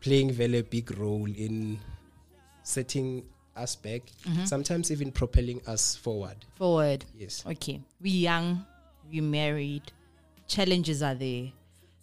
[0.01, 1.79] playing very big role in
[2.63, 3.25] setting
[3.57, 4.45] us back Mm-hmm.
[4.45, 7.05] sometimes even propelling us forward Forward.
[7.17, 8.65] yes Okay, we young,
[9.11, 9.83] we married,
[10.49, 11.47] challenges are there.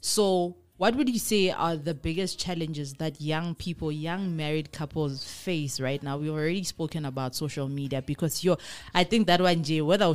[0.01, 5.23] So, what would you say are the biggest challenges that young people, young married couples
[5.23, 6.17] face right now?
[6.17, 8.57] We've already spoken about social media because yo,
[8.93, 10.07] I think that one nje, whether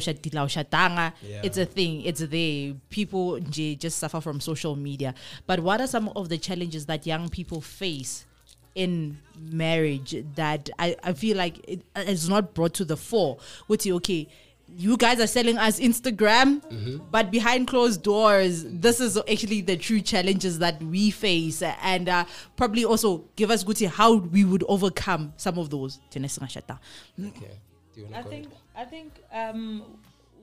[1.27, 1.41] Yeah.
[1.43, 2.03] it's a thing.
[2.03, 2.75] It's there.
[2.91, 5.15] People just suffer from social media.
[5.47, 8.27] But what are some of the challenges that young people face?
[8.75, 13.39] in marriage that I, I feel like it is not brought to the fore.
[13.67, 14.29] Which okay,
[14.77, 16.63] you guys are selling us Instagram,
[17.11, 22.25] but behind closed doors, this is actually the true challenges that we face, and uh,
[22.57, 25.99] probably also give us Guti how we would overcome some of those.
[26.11, 26.79] Tene singashata.
[27.19, 27.51] Okay.
[27.95, 28.49] Do you wanna I think?
[28.77, 29.83] I think um,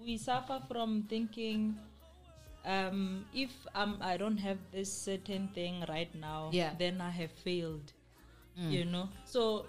[0.05, 1.77] we suffer from thinking
[2.65, 6.71] um, if um, I don't have this certain thing right now, Yeah.
[6.77, 7.93] then I have failed.
[8.57, 9.65] You know, so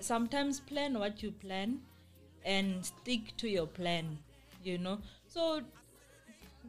[0.00, 1.80] sometimes plan what you plan
[2.44, 4.18] and stick to your plan.
[4.64, 5.60] You know, so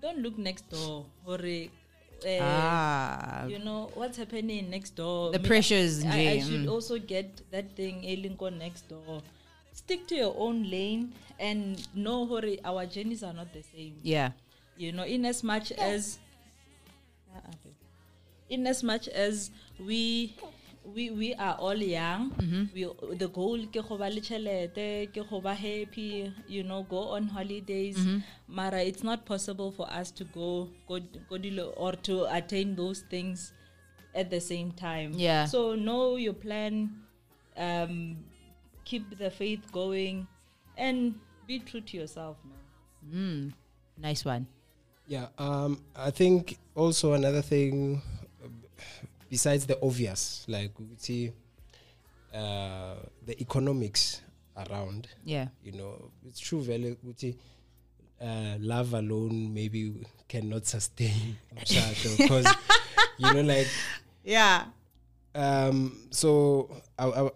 [0.02, 1.40] don't look next door or.
[2.26, 3.46] Uh, Ah.
[3.46, 5.32] you know what's happening next door.
[5.32, 9.22] The Me- pressures, I, I yeah, should also get that thing a linko next door.
[9.74, 14.00] Stick to your own lane and no hore our journeys are not the same.
[14.02, 14.32] Yeah.
[14.78, 16.18] You know, in as much as
[17.36, 17.52] Uh-uh,
[18.50, 20.34] in as much as we
[20.94, 22.64] we we are all young Mm-hmm.
[22.74, 22.86] we
[23.18, 27.28] the goal ke go ba le tšhelete, ke go ba happy you know go on
[27.28, 28.20] holidays Mm-hmm.
[28.48, 33.02] mara it's not possible for us to go go, go dilo- or to attain those
[33.10, 33.52] things
[34.14, 35.46] at the same time Yeah.
[35.46, 36.90] so know your plan
[37.58, 38.18] um
[38.86, 40.28] keep the faith going
[40.78, 41.16] and
[41.48, 42.54] be true to yourself man
[43.06, 43.54] Mm.
[44.02, 44.48] Nice one.
[45.08, 48.02] Yeah, um, I think also another thing
[48.44, 48.48] uh,
[49.30, 51.32] besides the obvious, like we see
[52.34, 54.22] uh, the economics
[54.58, 55.08] around.
[55.24, 55.48] Yeah.
[55.64, 56.98] You know, it's true, very.
[58.22, 59.94] Uh, love alone maybe
[60.30, 62.48] cannot sustain because
[63.18, 63.68] you know, like
[64.24, 64.64] Yeah.
[65.36, 67.30] um, so I, I,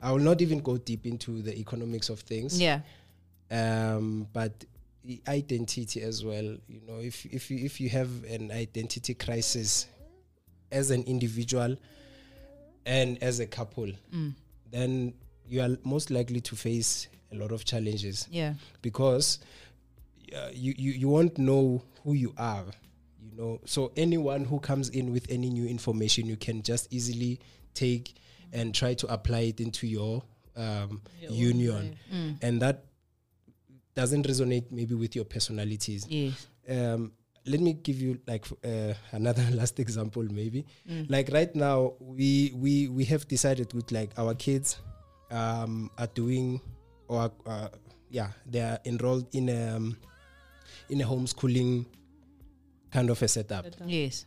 [0.00, 2.80] I will not even go deep into the economics of things Yeah.
[3.50, 4.64] um, but
[5.28, 6.56] identity as well.
[6.68, 9.86] You know, if if you, if you have an identity crisis
[10.72, 11.76] as an individual
[12.86, 13.90] and as a couple,
[14.70, 15.14] then
[15.48, 18.26] you are most likely to face a lot of challenges.
[18.30, 18.54] Yeah.
[18.82, 19.38] because
[20.36, 22.64] uh, you, you you won't know who you are
[23.22, 23.60] you know.
[23.66, 27.38] So anyone who comes in with any new information you can just easily
[27.74, 28.14] take
[28.52, 30.22] and try to apply it into your
[30.56, 31.96] um, union.
[32.42, 32.84] and that
[33.94, 36.06] doesn't resonate maybe with your personalities.
[36.08, 36.46] Yes.
[36.68, 37.12] um,
[37.46, 40.64] let me give you like uh, another last example maybe.
[41.08, 44.78] Like right now we we we have decided with like our kids
[45.30, 46.60] um, are doing
[47.08, 47.68] or uh,
[48.10, 49.96] yeah they are enrolled in a um,
[50.88, 51.86] in a homeschooling
[52.92, 53.64] kind of a setup.
[53.86, 54.26] Yes.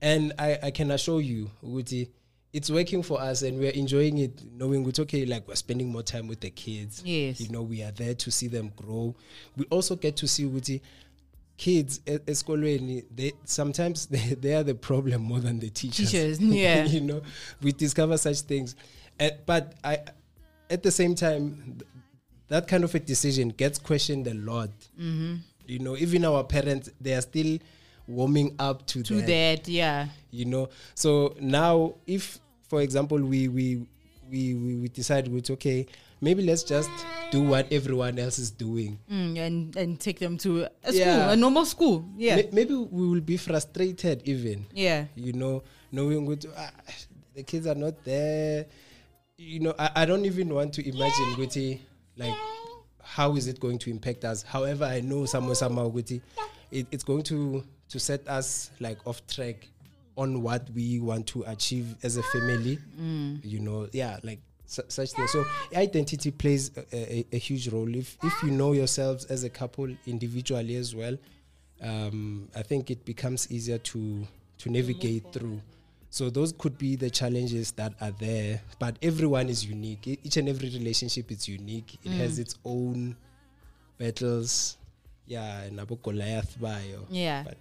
[0.00, 2.08] and I, I can assure you Uguti,
[2.52, 6.02] it's working for us and we're enjoying it knowing it's okay like we're spending more
[6.02, 7.02] time with the kids.
[7.04, 7.40] Yes.
[7.40, 9.14] you know we are there to see them grow.
[9.56, 10.80] We also get to see Uguti,
[11.56, 16.84] kids eskolweni they sometimes they, they are the problem more than the teachers Teachers, yeah.
[16.84, 17.22] you know
[17.62, 18.76] we discover such things
[19.20, 19.98] Uh, but i
[20.70, 21.90] at the same time th-
[22.48, 25.36] that kind of a decision gets questioned a lot Mm-hmm.
[25.66, 27.58] you know even our parents they are still
[28.06, 29.68] warming up to, To that that.
[29.68, 30.08] Yeah.
[30.30, 32.38] you know so now if
[32.68, 33.86] for example we we
[34.30, 35.86] we we, we decide it's okay
[36.20, 36.90] maybe let's just
[37.30, 41.30] do what everyone else is doing Mm, and and take them to a school, Yeah.
[41.32, 42.04] a normal school.
[42.16, 42.36] Yeah.
[42.36, 45.06] May- maybe we will be frustrated even yeah.
[45.14, 45.62] you know
[45.92, 46.70] knowing what ah,
[47.34, 48.66] the kids are not there
[49.36, 51.80] you know i, I don't even want to imagine Guti,
[52.16, 52.34] like
[53.02, 56.20] how is it going to impact us however i know somewhere somehow Guti,
[56.70, 59.68] it, it's going to to set us like off track
[60.16, 62.78] on what we want to achieve as a family
[63.42, 67.94] you know yeah like su- such things so identity plays a, a, a huge role
[67.94, 71.16] if if you know yourselves as a couple individually as well
[71.82, 74.26] um, I think it becomes easier to
[74.58, 75.60] to navigate through.
[76.08, 80.06] So those could be the challenges that are there, but everyone is unique.
[80.08, 81.98] E- Each and every relationship is unique.
[82.02, 83.14] It has its own
[83.98, 84.78] battles.
[85.26, 85.68] Yeah,
[86.02, 87.04] Goliath bayo.
[87.10, 87.42] Yeah.
[87.44, 87.56] But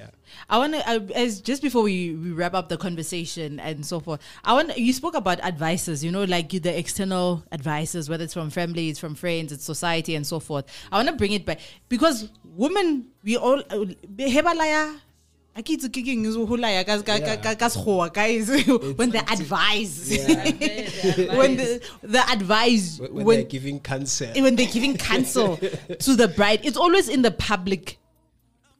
[0.00, 0.10] yeah.
[0.48, 4.20] I want to, as just before we, we wrap up the conversation and so forth,
[4.44, 8.50] I want you spoke about advices, you know, like the external advices, whether it's from
[8.50, 10.64] families, from friends, it's society, and so forth.
[10.90, 13.84] I want to bring it back because women, we all, uh,
[14.18, 15.00] hebalaya.
[15.56, 17.02] I keep kicking is hulaya guys
[18.12, 18.48] guys
[18.96, 20.08] when they advise
[21.36, 25.56] when the the advice When, when when they're giving counsel when they're giving counsel
[25.98, 27.98] to the bride, it's always in the public,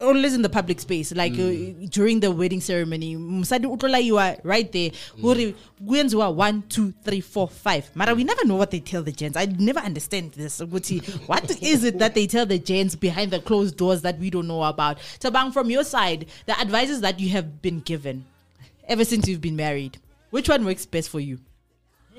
[0.01, 3.17] always in the public space, like uh, during the wedding ceremony.
[3.17, 4.91] Msadi utlola you are right there.
[5.21, 7.91] Hori, kuyenziwa one, two, three, four, five.
[7.95, 9.37] Mara, we never know what they tell the gents.
[9.37, 10.61] I never understand this.
[10.61, 10.91] What
[11.63, 14.63] is it that they tell the gents behind the closed doors that we don't know
[14.65, 14.99] about?
[15.21, 18.25] Tabang, from your side, the advices that you have been given
[18.89, 19.99] ever since you've been married,
[20.31, 21.39] which one works best for you?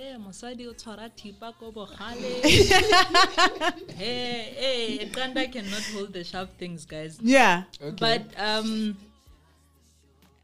[0.01, 2.41] Hey, mosadi o tshwara thipa ko bogale.
[4.01, 7.19] hey, hey, Kanda cannot hold the sharp things, guys.
[7.21, 7.63] Yeah.
[7.99, 8.97] But um,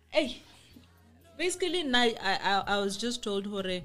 [0.10, 0.43] hey,
[1.39, 3.82] basically, I, I I was just told, Hore,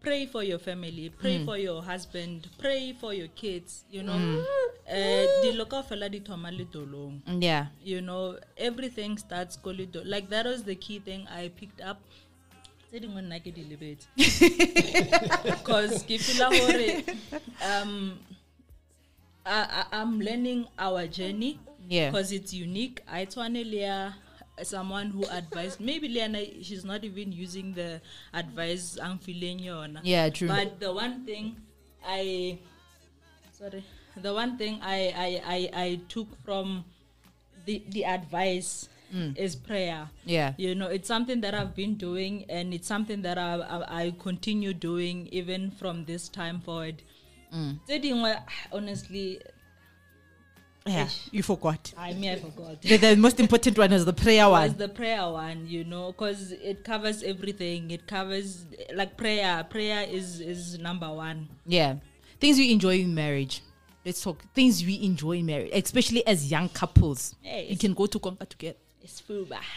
[0.00, 3.84] pray for your family, pray for your husband, pray for your kids.
[3.90, 4.44] You know,
[4.88, 7.66] uh, dilo kaofela di thoma le tolong Yeah.
[7.82, 12.00] you know everything starts ko le like that was the key thing i picked up
[12.88, 14.08] tse dingwe nna ke di lebetse
[15.44, 17.04] because ke feela gore
[17.70, 18.18] um
[19.44, 21.58] I, I, i'm learning our journey
[21.88, 22.10] Yeah.
[22.10, 24.12] because it's unique i tshwane le ya
[24.62, 28.00] someone who advised maybe Leana she's not even using the
[28.34, 30.48] advice i'm feeling yona Yeah, true.
[30.48, 31.56] but the one thing
[32.06, 32.58] i
[33.52, 33.82] sorry
[34.20, 36.84] the one thing i i i, I took from
[37.64, 39.38] the the advice Mm.
[39.38, 40.52] is prayer Yeah.
[40.58, 44.14] you know it's something that i've been doing and it's something that i i, I
[44.18, 47.02] continue doing even from this time forward
[47.54, 47.78] mm.
[47.88, 48.38] dingwe,
[48.70, 49.40] honestly
[50.86, 51.08] Yeah.
[51.30, 51.92] You forgot.
[51.96, 54.76] i mean i forgot The, the most important one is the prayer one.
[54.76, 60.40] the prayer one you know because it covers everything it covers like prayer prayer is
[60.40, 61.96] is number one Yeah.
[62.40, 63.62] Things we enjoy in marriage.
[64.06, 67.34] Let's talk things we enjoy in marriage, especially as young couples.
[67.42, 68.78] Hey, you can go to conquer together.
[69.02, 69.58] It's fuba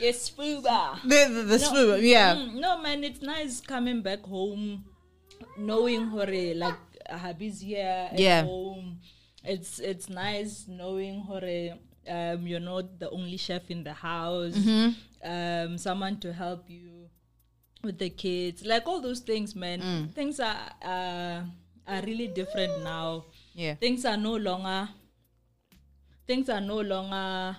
[0.00, 2.34] it's fuba The, the, the swim, yeah.
[2.34, 4.84] Mm, no man it's nice coming back home
[5.58, 6.74] knowing hore like
[7.08, 8.42] Habi's here at Yeah.
[8.44, 8.98] home
[9.44, 11.76] it's it's nice knowing hore
[12.08, 14.90] um you're not the only chef in the house Mm-hmm.
[15.30, 17.08] um someone to help you
[17.82, 20.12] with the kids like all those things man Mm.
[20.12, 21.42] things are uh,
[21.86, 23.24] are really different now
[23.56, 23.74] Yeah.
[23.74, 24.90] things are no longer
[26.26, 27.56] things are no longer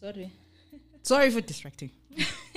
[0.00, 0.32] sorry.
[1.02, 1.92] Sorry for distracting.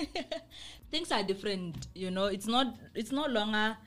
[0.91, 2.25] things are different you know.
[2.25, 3.77] It's not it's no longer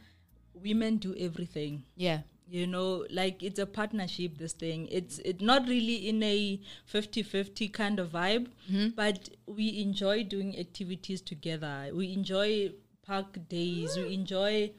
[0.55, 1.83] women do everything.
[1.97, 2.20] Yeah.
[2.49, 4.87] you know like it's a partnership this thing.
[4.87, 6.61] It's it not really in a
[6.93, 8.91] 50-50 kind of vibe mm-hmm.
[8.95, 11.91] but we enjoy doing activities together.
[11.93, 12.72] We enjoy
[13.05, 13.97] park days.
[13.97, 14.70] We enjoy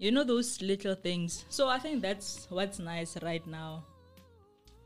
[0.00, 3.84] you know those little things so i think that's what's nice right now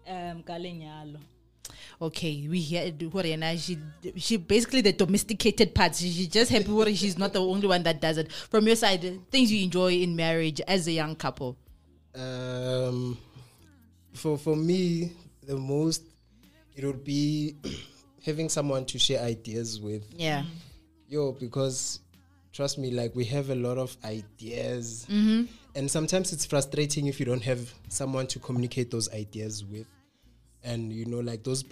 [0.07, 1.19] um kalenyalo.
[2.01, 3.59] Okay, we hear Horiana.
[3.59, 3.79] She
[4.17, 5.95] she basically the domesticated part.
[5.95, 8.31] She, she just happy where she's not the only one that does it.
[8.33, 9.01] From your side,
[9.31, 11.57] things you enjoy in marriage as a young couple.
[12.15, 13.17] Um,
[14.13, 15.13] for for me,
[15.43, 16.03] the most
[16.77, 17.57] it would be
[18.27, 20.03] having someone to share ideas with.
[20.13, 20.45] Yeah.
[21.09, 22.01] Yo, because
[22.55, 25.43] trust me, like we have a lot of ideas, Mm-hmm.
[25.77, 29.87] and sometimes it's frustrating if you don't have someone to communicate those ideas with,
[30.63, 31.65] and you know, like those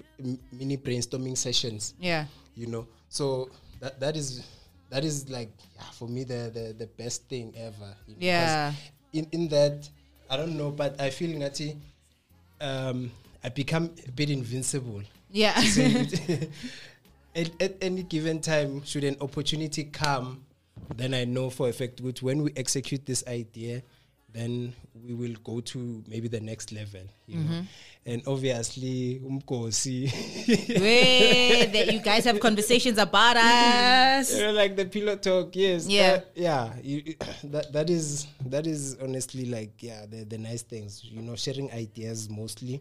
[0.52, 1.94] mini brainstorming sessions.
[2.00, 2.26] Yeah.
[2.54, 3.48] you know so
[3.80, 4.44] that that is
[4.90, 8.72] that is like yeah, for me the, the the best thing ever you know, Yeah.
[9.14, 9.88] in in that
[10.28, 11.76] i don't know but i feel ngati
[12.60, 13.10] um
[13.42, 15.00] i become a bit invincible
[15.32, 15.56] Yeah.
[17.34, 20.44] At, at any given time should an opportunity come
[20.96, 23.82] then i know for a fact that when we execute this idea
[24.32, 24.72] then
[25.06, 27.44] we will go to maybe the next level you know.
[27.44, 27.60] Mm-hmm.
[28.04, 30.10] And obviously umkosi.
[31.72, 34.34] That you guys have conversations about us.
[34.34, 35.86] you know, like the pillow talk yes.
[35.86, 36.10] Yeah.
[36.10, 37.14] that- yeah you,
[37.44, 41.70] that that is that is honestly like yeah the, the nice things you know sharing
[41.72, 42.80] ideas mostly.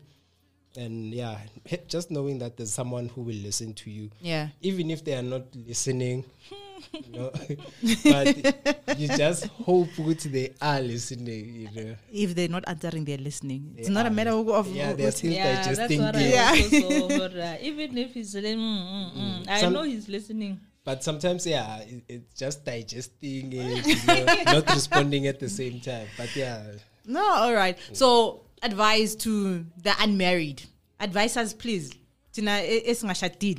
[0.76, 1.38] And yeah
[1.88, 4.10] just knowing that there's someone who will listen to you.
[4.22, 4.50] Yeah.
[4.62, 6.71] even if they are not listening hmm.
[6.94, 7.32] you know
[8.04, 13.18] but you just hope that they are listening you know If they're not answering, they're
[13.18, 13.76] listening.
[13.78, 16.36] It's not a matter of, of yeah they're still yeah that's digesting what it.
[16.36, 17.58] i also saw Hora.
[17.62, 19.48] even if he's like, mm, mm, mm.
[19.48, 24.54] i Some- know he's listening but sometimes yeah it, it's just digesting it you know,
[24.62, 26.64] not responding at the same time but yeah
[27.06, 27.78] No, all right.
[27.98, 30.62] So, advice to the unmarried.
[31.00, 31.90] Advise us, please.
[32.32, 33.58] Tina, e- esingashadile.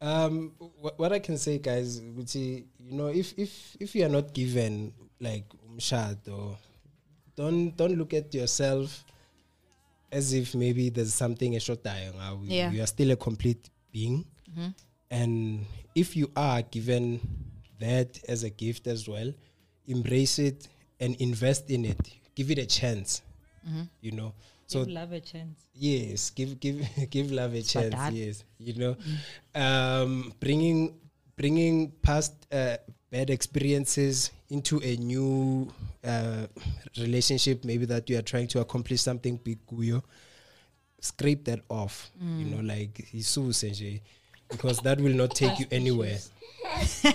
[0.00, 4.04] Um, wh- what I can say, guys, would say, you know, if if if you
[4.04, 6.56] are not given like umshado,
[7.36, 9.04] don't don't look at yourself
[10.12, 12.12] as if maybe there's something a short dying.
[12.44, 12.70] Yeah.
[12.70, 14.24] You are still a complete being,
[15.10, 17.20] and if you are given
[17.80, 19.32] that as a gift as well,
[19.86, 20.68] embrace it
[21.00, 21.98] and invest in it.
[22.34, 23.22] Give it a chance.
[24.00, 24.32] You know.
[24.66, 25.58] So give love a chance.
[25.74, 28.96] Yes give give give love a chance yes you know.
[29.54, 30.94] Um bringing
[31.36, 32.76] bringing past uh,
[33.10, 35.70] bad experiences into a new
[36.04, 36.46] uh,
[36.98, 40.02] relationship maybe that you are trying to accomplish something big kuyo
[40.98, 44.00] scrape that off you know like nje
[44.50, 46.18] because that will not take you anywhere.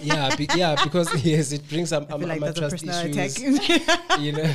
[0.01, 3.39] Yeah be, yeah because yes it brings some I feel like um, trust issues.
[4.19, 4.53] you know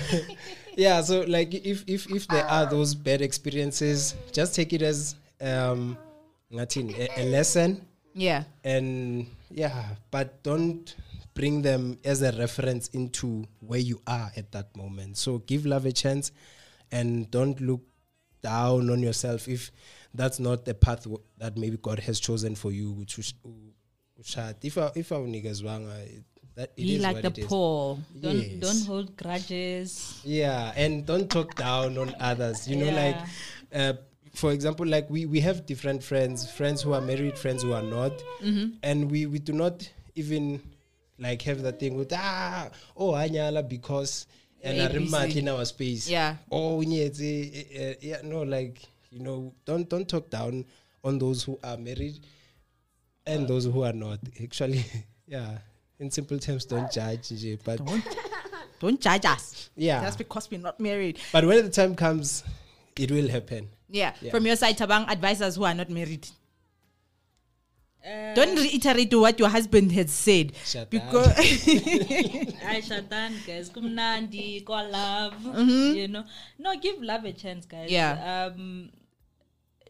[0.76, 5.16] yeah so like if if if there are those bad experiences just take it as
[5.40, 5.96] um
[6.52, 8.44] ngathini, a, a lesson yeah.
[8.64, 10.94] and yeah but don't
[11.36, 15.18] bring them as a reference into where you are at that moment.
[15.18, 16.32] So give love a chance,
[16.90, 17.82] and don't look
[18.42, 19.70] down on yourself if
[20.14, 23.04] that's not the path w- that maybe God has chosen for you.
[23.04, 23.34] To sh-
[24.62, 25.86] If I, if our niggas wrong,
[26.56, 27.98] that Be like the poor.
[28.18, 28.60] Don't Yes.
[28.60, 30.20] don't hold grudges.
[30.24, 32.66] Yeah, and don't talk down on others.
[32.66, 33.16] You know, like,
[33.72, 33.92] uh,
[34.32, 37.82] for example, like we we have different friends, friends who are married, friends who are
[37.84, 38.12] not,
[38.82, 40.60] and we we do not even
[41.18, 44.26] like have that thing with ah oh anyala because
[44.62, 46.08] and I remark in our space.
[46.08, 46.36] Yeah.
[46.50, 48.20] Oh eh, eh, yeah.
[48.24, 48.80] No, like
[49.10, 50.64] you know, don't don't talk down
[51.04, 52.18] on those who are married
[53.26, 54.18] and those who are not.
[54.42, 54.84] Actually,
[55.28, 55.58] yeah.
[55.98, 57.80] In simple terms, don't judge, nje, but
[58.80, 59.70] Don't judge us.
[59.76, 60.02] yeah.
[60.02, 61.18] Just because we're not married.
[61.32, 62.44] But when the time comes,
[62.98, 63.68] it will happen.
[63.88, 64.12] Yeah.
[64.20, 64.30] Yeah.
[64.30, 66.28] From your side, Tabang, advisors who are not married.
[68.06, 70.52] Uh, Don't reiterate what your husband has said.
[70.64, 75.34] Shut because I shatan guys, kumnandi, call love.
[75.42, 76.24] You know,
[76.58, 77.90] no, give love a chance, guys.
[77.90, 78.52] Yeah.
[78.54, 78.90] Um,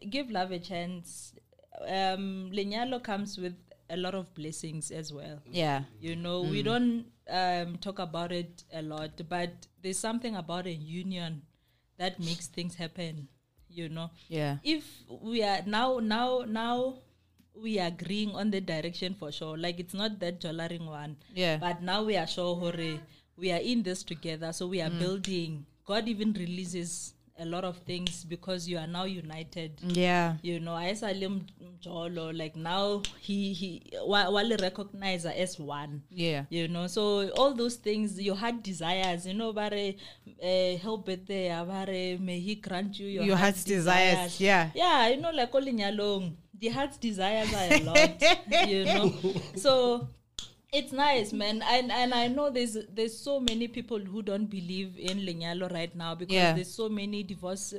[0.09, 1.33] give love a chance.
[1.81, 3.53] Um, Lenyalo comes with
[3.89, 5.41] a lot of blessings as well.
[5.51, 5.83] yeah.
[5.99, 10.73] You know, we don't um, talk about it a lot, but there's something about a
[10.73, 11.41] union
[11.97, 13.27] that makes things happen.
[13.69, 14.57] You know, Yeah.
[14.63, 14.83] if
[15.21, 16.99] we are now, now, now,
[17.55, 19.57] we are agreeing on the direction for sure.
[19.57, 21.17] Like it's not that Jolaring one.
[21.33, 21.57] Yeah.
[21.57, 22.99] But now we are sure, hore,
[23.35, 24.53] we are in this together.
[24.53, 25.65] So we are building.
[25.85, 30.35] God even releases a lot of things because you are now united Yeah.
[30.41, 36.45] you know ayesalim mjolo like now he he wale recognize as one Yeah.
[36.49, 39.93] you know so all those things your heart desires you know bare
[40.43, 44.69] uh, help it there bare may he grant you your, Your heart's desires, yeah.
[44.75, 48.23] yeah you know like all lenyalong the heart's desires are a lot
[48.67, 49.13] you know
[49.55, 50.07] so
[50.77, 54.97] it's nice man and and i know there's there's so many people who don't believe
[55.11, 56.53] in lenyalo right now because Yeah.
[56.53, 57.73] there's so many divorce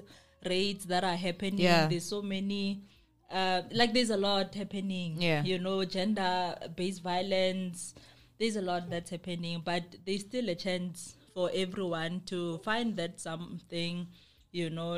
[0.53, 1.87] rates that are happening Yeah.
[1.87, 2.83] there's so many
[3.31, 5.45] uh, like there's a lot happening Yeah.
[5.45, 7.95] you know gender based violence
[8.39, 13.21] there's a lot that's happening but there's still a chance for everyone to find that
[13.21, 14.07] something
[14.61, 14.93] you know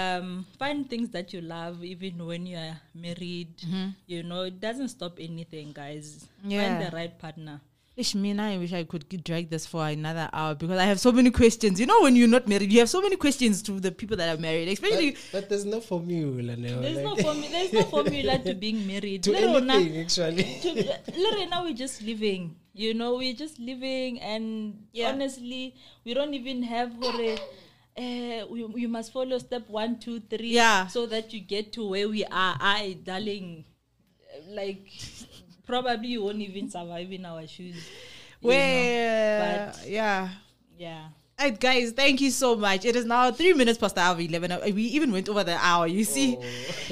[0.00, 0.28] um
[0.58, 3.54] find things that you love even when you are married
[4.06, 6.06] you know it doesn't stop anything guys
[6.44, 6.60] Yeah.
[6.62, 7.56] find the right partner
[8.02, 11.10] Ish, me I wish I could drag this for another hour because I have so
[11.10, 11.80] many questions.
[11.80, 14.28] You know, when you're not married, you have so many questions to the people that
[14.32, 15.16] are married, especially.
[15.32, 16.54] but there's no formula.
[16.56, 19.98] No, there's no like- formu- there's no formula to being married to Le rona- anything
[20.04, 20.46] actually.
[20.62, 20.70] to,
[21.24, 22.54] le rena we're just living
[22.84, 25.10] you know we're just living and Yeah.
[25.10, 27.34] honestly we don't even have hore
[27.98, 30.86] uh, you, you must follow step one two three Yeah.
[30.86, 33.64] so that you get to where we are i darling
[34.48, 34.86] like
[35.66, 37.76] probably you won't even survive in our shoes
[38.40, 38.54] you know.
[39.74, 40.28] But yeah.
[40.78, 41.08] yeah
[41.60, 42.84] Guys, thank you so much.
[42.84, 44.50] It is now three minutes past the hour of 11.
[44.50, 45.86] Uh, We even went over the hour.
[45.86, 46.36] You see,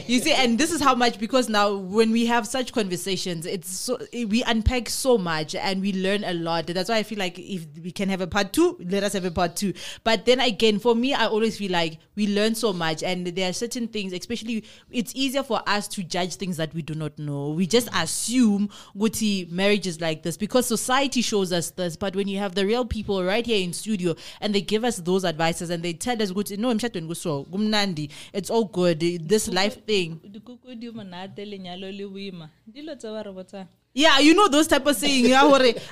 [0.06, 3.68] you see, and this is how much because now when we have such conversations, it's
[3.68, 6.68] so we unpack so much and we learn a lot.
[6.68, 9.24] That's why I feel like if we can have a part two, let us have
[9.24, 9.72] a part two.
[10.04, 13.50] But then again, for me, I always feel like we learn so much, and there
[13.50, 17.18] are certain things, especially it's easier for us to judge things that we do not
[17.18, 17.50] know.
[17.50, 21.96] We just assume Guti marriage is like this because society shows us this.
[21.96, 25.02] But when you have the real people right here in studio and they give us
[25.02, 29.00] those advices and they tell us, "Guti, no, emshadweni kuso, kumnandi, it's all good.
[29.28, 33.66] This life thing." dikuku monate lenyalo le boima dilo tse ba re botsang
[33.96, 35.24] Yeah, you know those type of saying.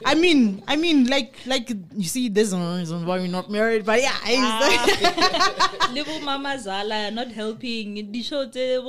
[0.04, 3.86] I mean, I mean, like, like you see, there's no reason why we're not married,
[3.86, 7.96] but yeah, it's ah, le bo mama zala not helping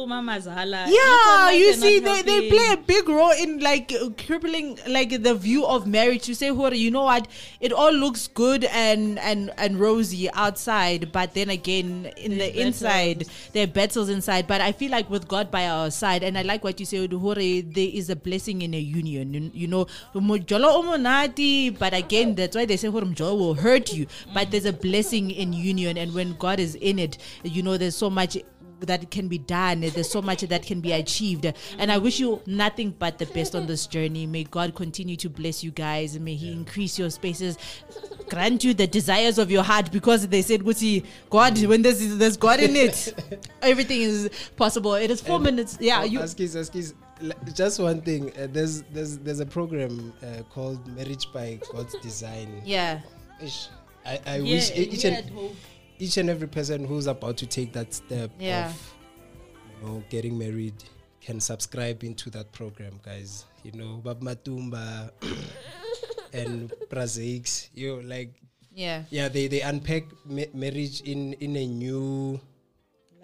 [0.05, 3.93] mama zala yeah, you see, they, they play a big role in like
[4.28, 6.28] crippling like the view of marriage.
[6.28, 7.30] You say, hore, you know what?
[7.61, 12.68] It all looks good and and and rosy outside, but then again, in the There's
[12.68, 14.45] inside, there are battles inside.
[14.45, 17.07] But I feel like with God by our side, and I like what you say,
[17.07, 19.05] hore, there is a blessing in a union.
[19.06, 24.08] You, you know, mojolo omonati, but again, that's why they say mjolo will hurt you.
[24.34, 27.95] But there's a blessing in union, and when God is in it, you know, there's
[27.95, 28.38] so much
[28.82, 29.82] that can be done.
[29.82, 31.51] There's so much that can be achieved.
[31.78, 34.26] And I wish you nothing but the best on this journey.
[34.26, 36.20] May God continue to bless you guys.
[36.20, 37.58] May He increase your spaces,
[38.30, 39.91] grant you the desires of your heart.
[39.91, 43.14] Because they said, Guti, God, when there's there's God in it,
[43.62, 44.93] everything is possible.
[44.95, 45.78] It is four minutes.
[45.80, 46.20] Yeah, you.
[46.20, 46.95] Askis, l-
[47.53, 48.32] just one thing.
[48.38, 52.61] Uh, there's there's there's a program uh, called Marriage by God's Design.
[52.66, 53.01] Yeah.
[53.41, 53.70] Ish,
[54.05, 55.32] I, I Yeah, wish each and
[55.99, 58.70] each and every person who's about to take that step Yeah.
[58.70, 58.93] of
[59.82, 60.76] you know getting married
[61.22, 63.45] can subscribe into that program, guys.
[63.63, 65.09] You know, Bab Matumba
[66.34, 67.70] and prosaics.
[67.74, 68.34] You know, like
[68.74, 69.03] Yeah.
[69.09, 72.39] yeah, they they unpack ma- marriage in in a new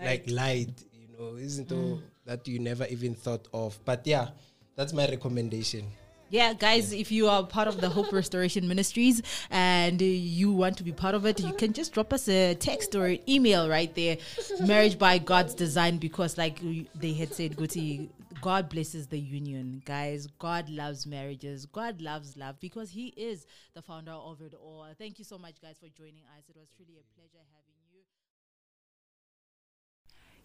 [0.02, 0.72] like light.
[0.94, 2.02] You know, isn't Mm.
[2.26, 3.80] That you never even thought of?
[3.86, 4.30] But yeah,
[4.76, 5.86] that's my recommendation.
[6.30, 10.84] Yeah, guys, if you are part of the Hope Restoration Ministries and you want to
[10.84, 13.94] be part of it, you can just drop us a text or an email right
[13.96, 14.18] there.
[14.62, 16.60] Marriage by God's design, because like
[16.96, 18.08] they had said, Guti,
[18.40, 20.28] God blesses the union, guys.
[20.40, 21.66] God loves marriages.
[21.66, 24.88] God loves love because He is the founder of it all.
[24.98, 26.46] Thank you so much, guys, for joining us.
[26.48, 27.61] It was truly a pleasure having.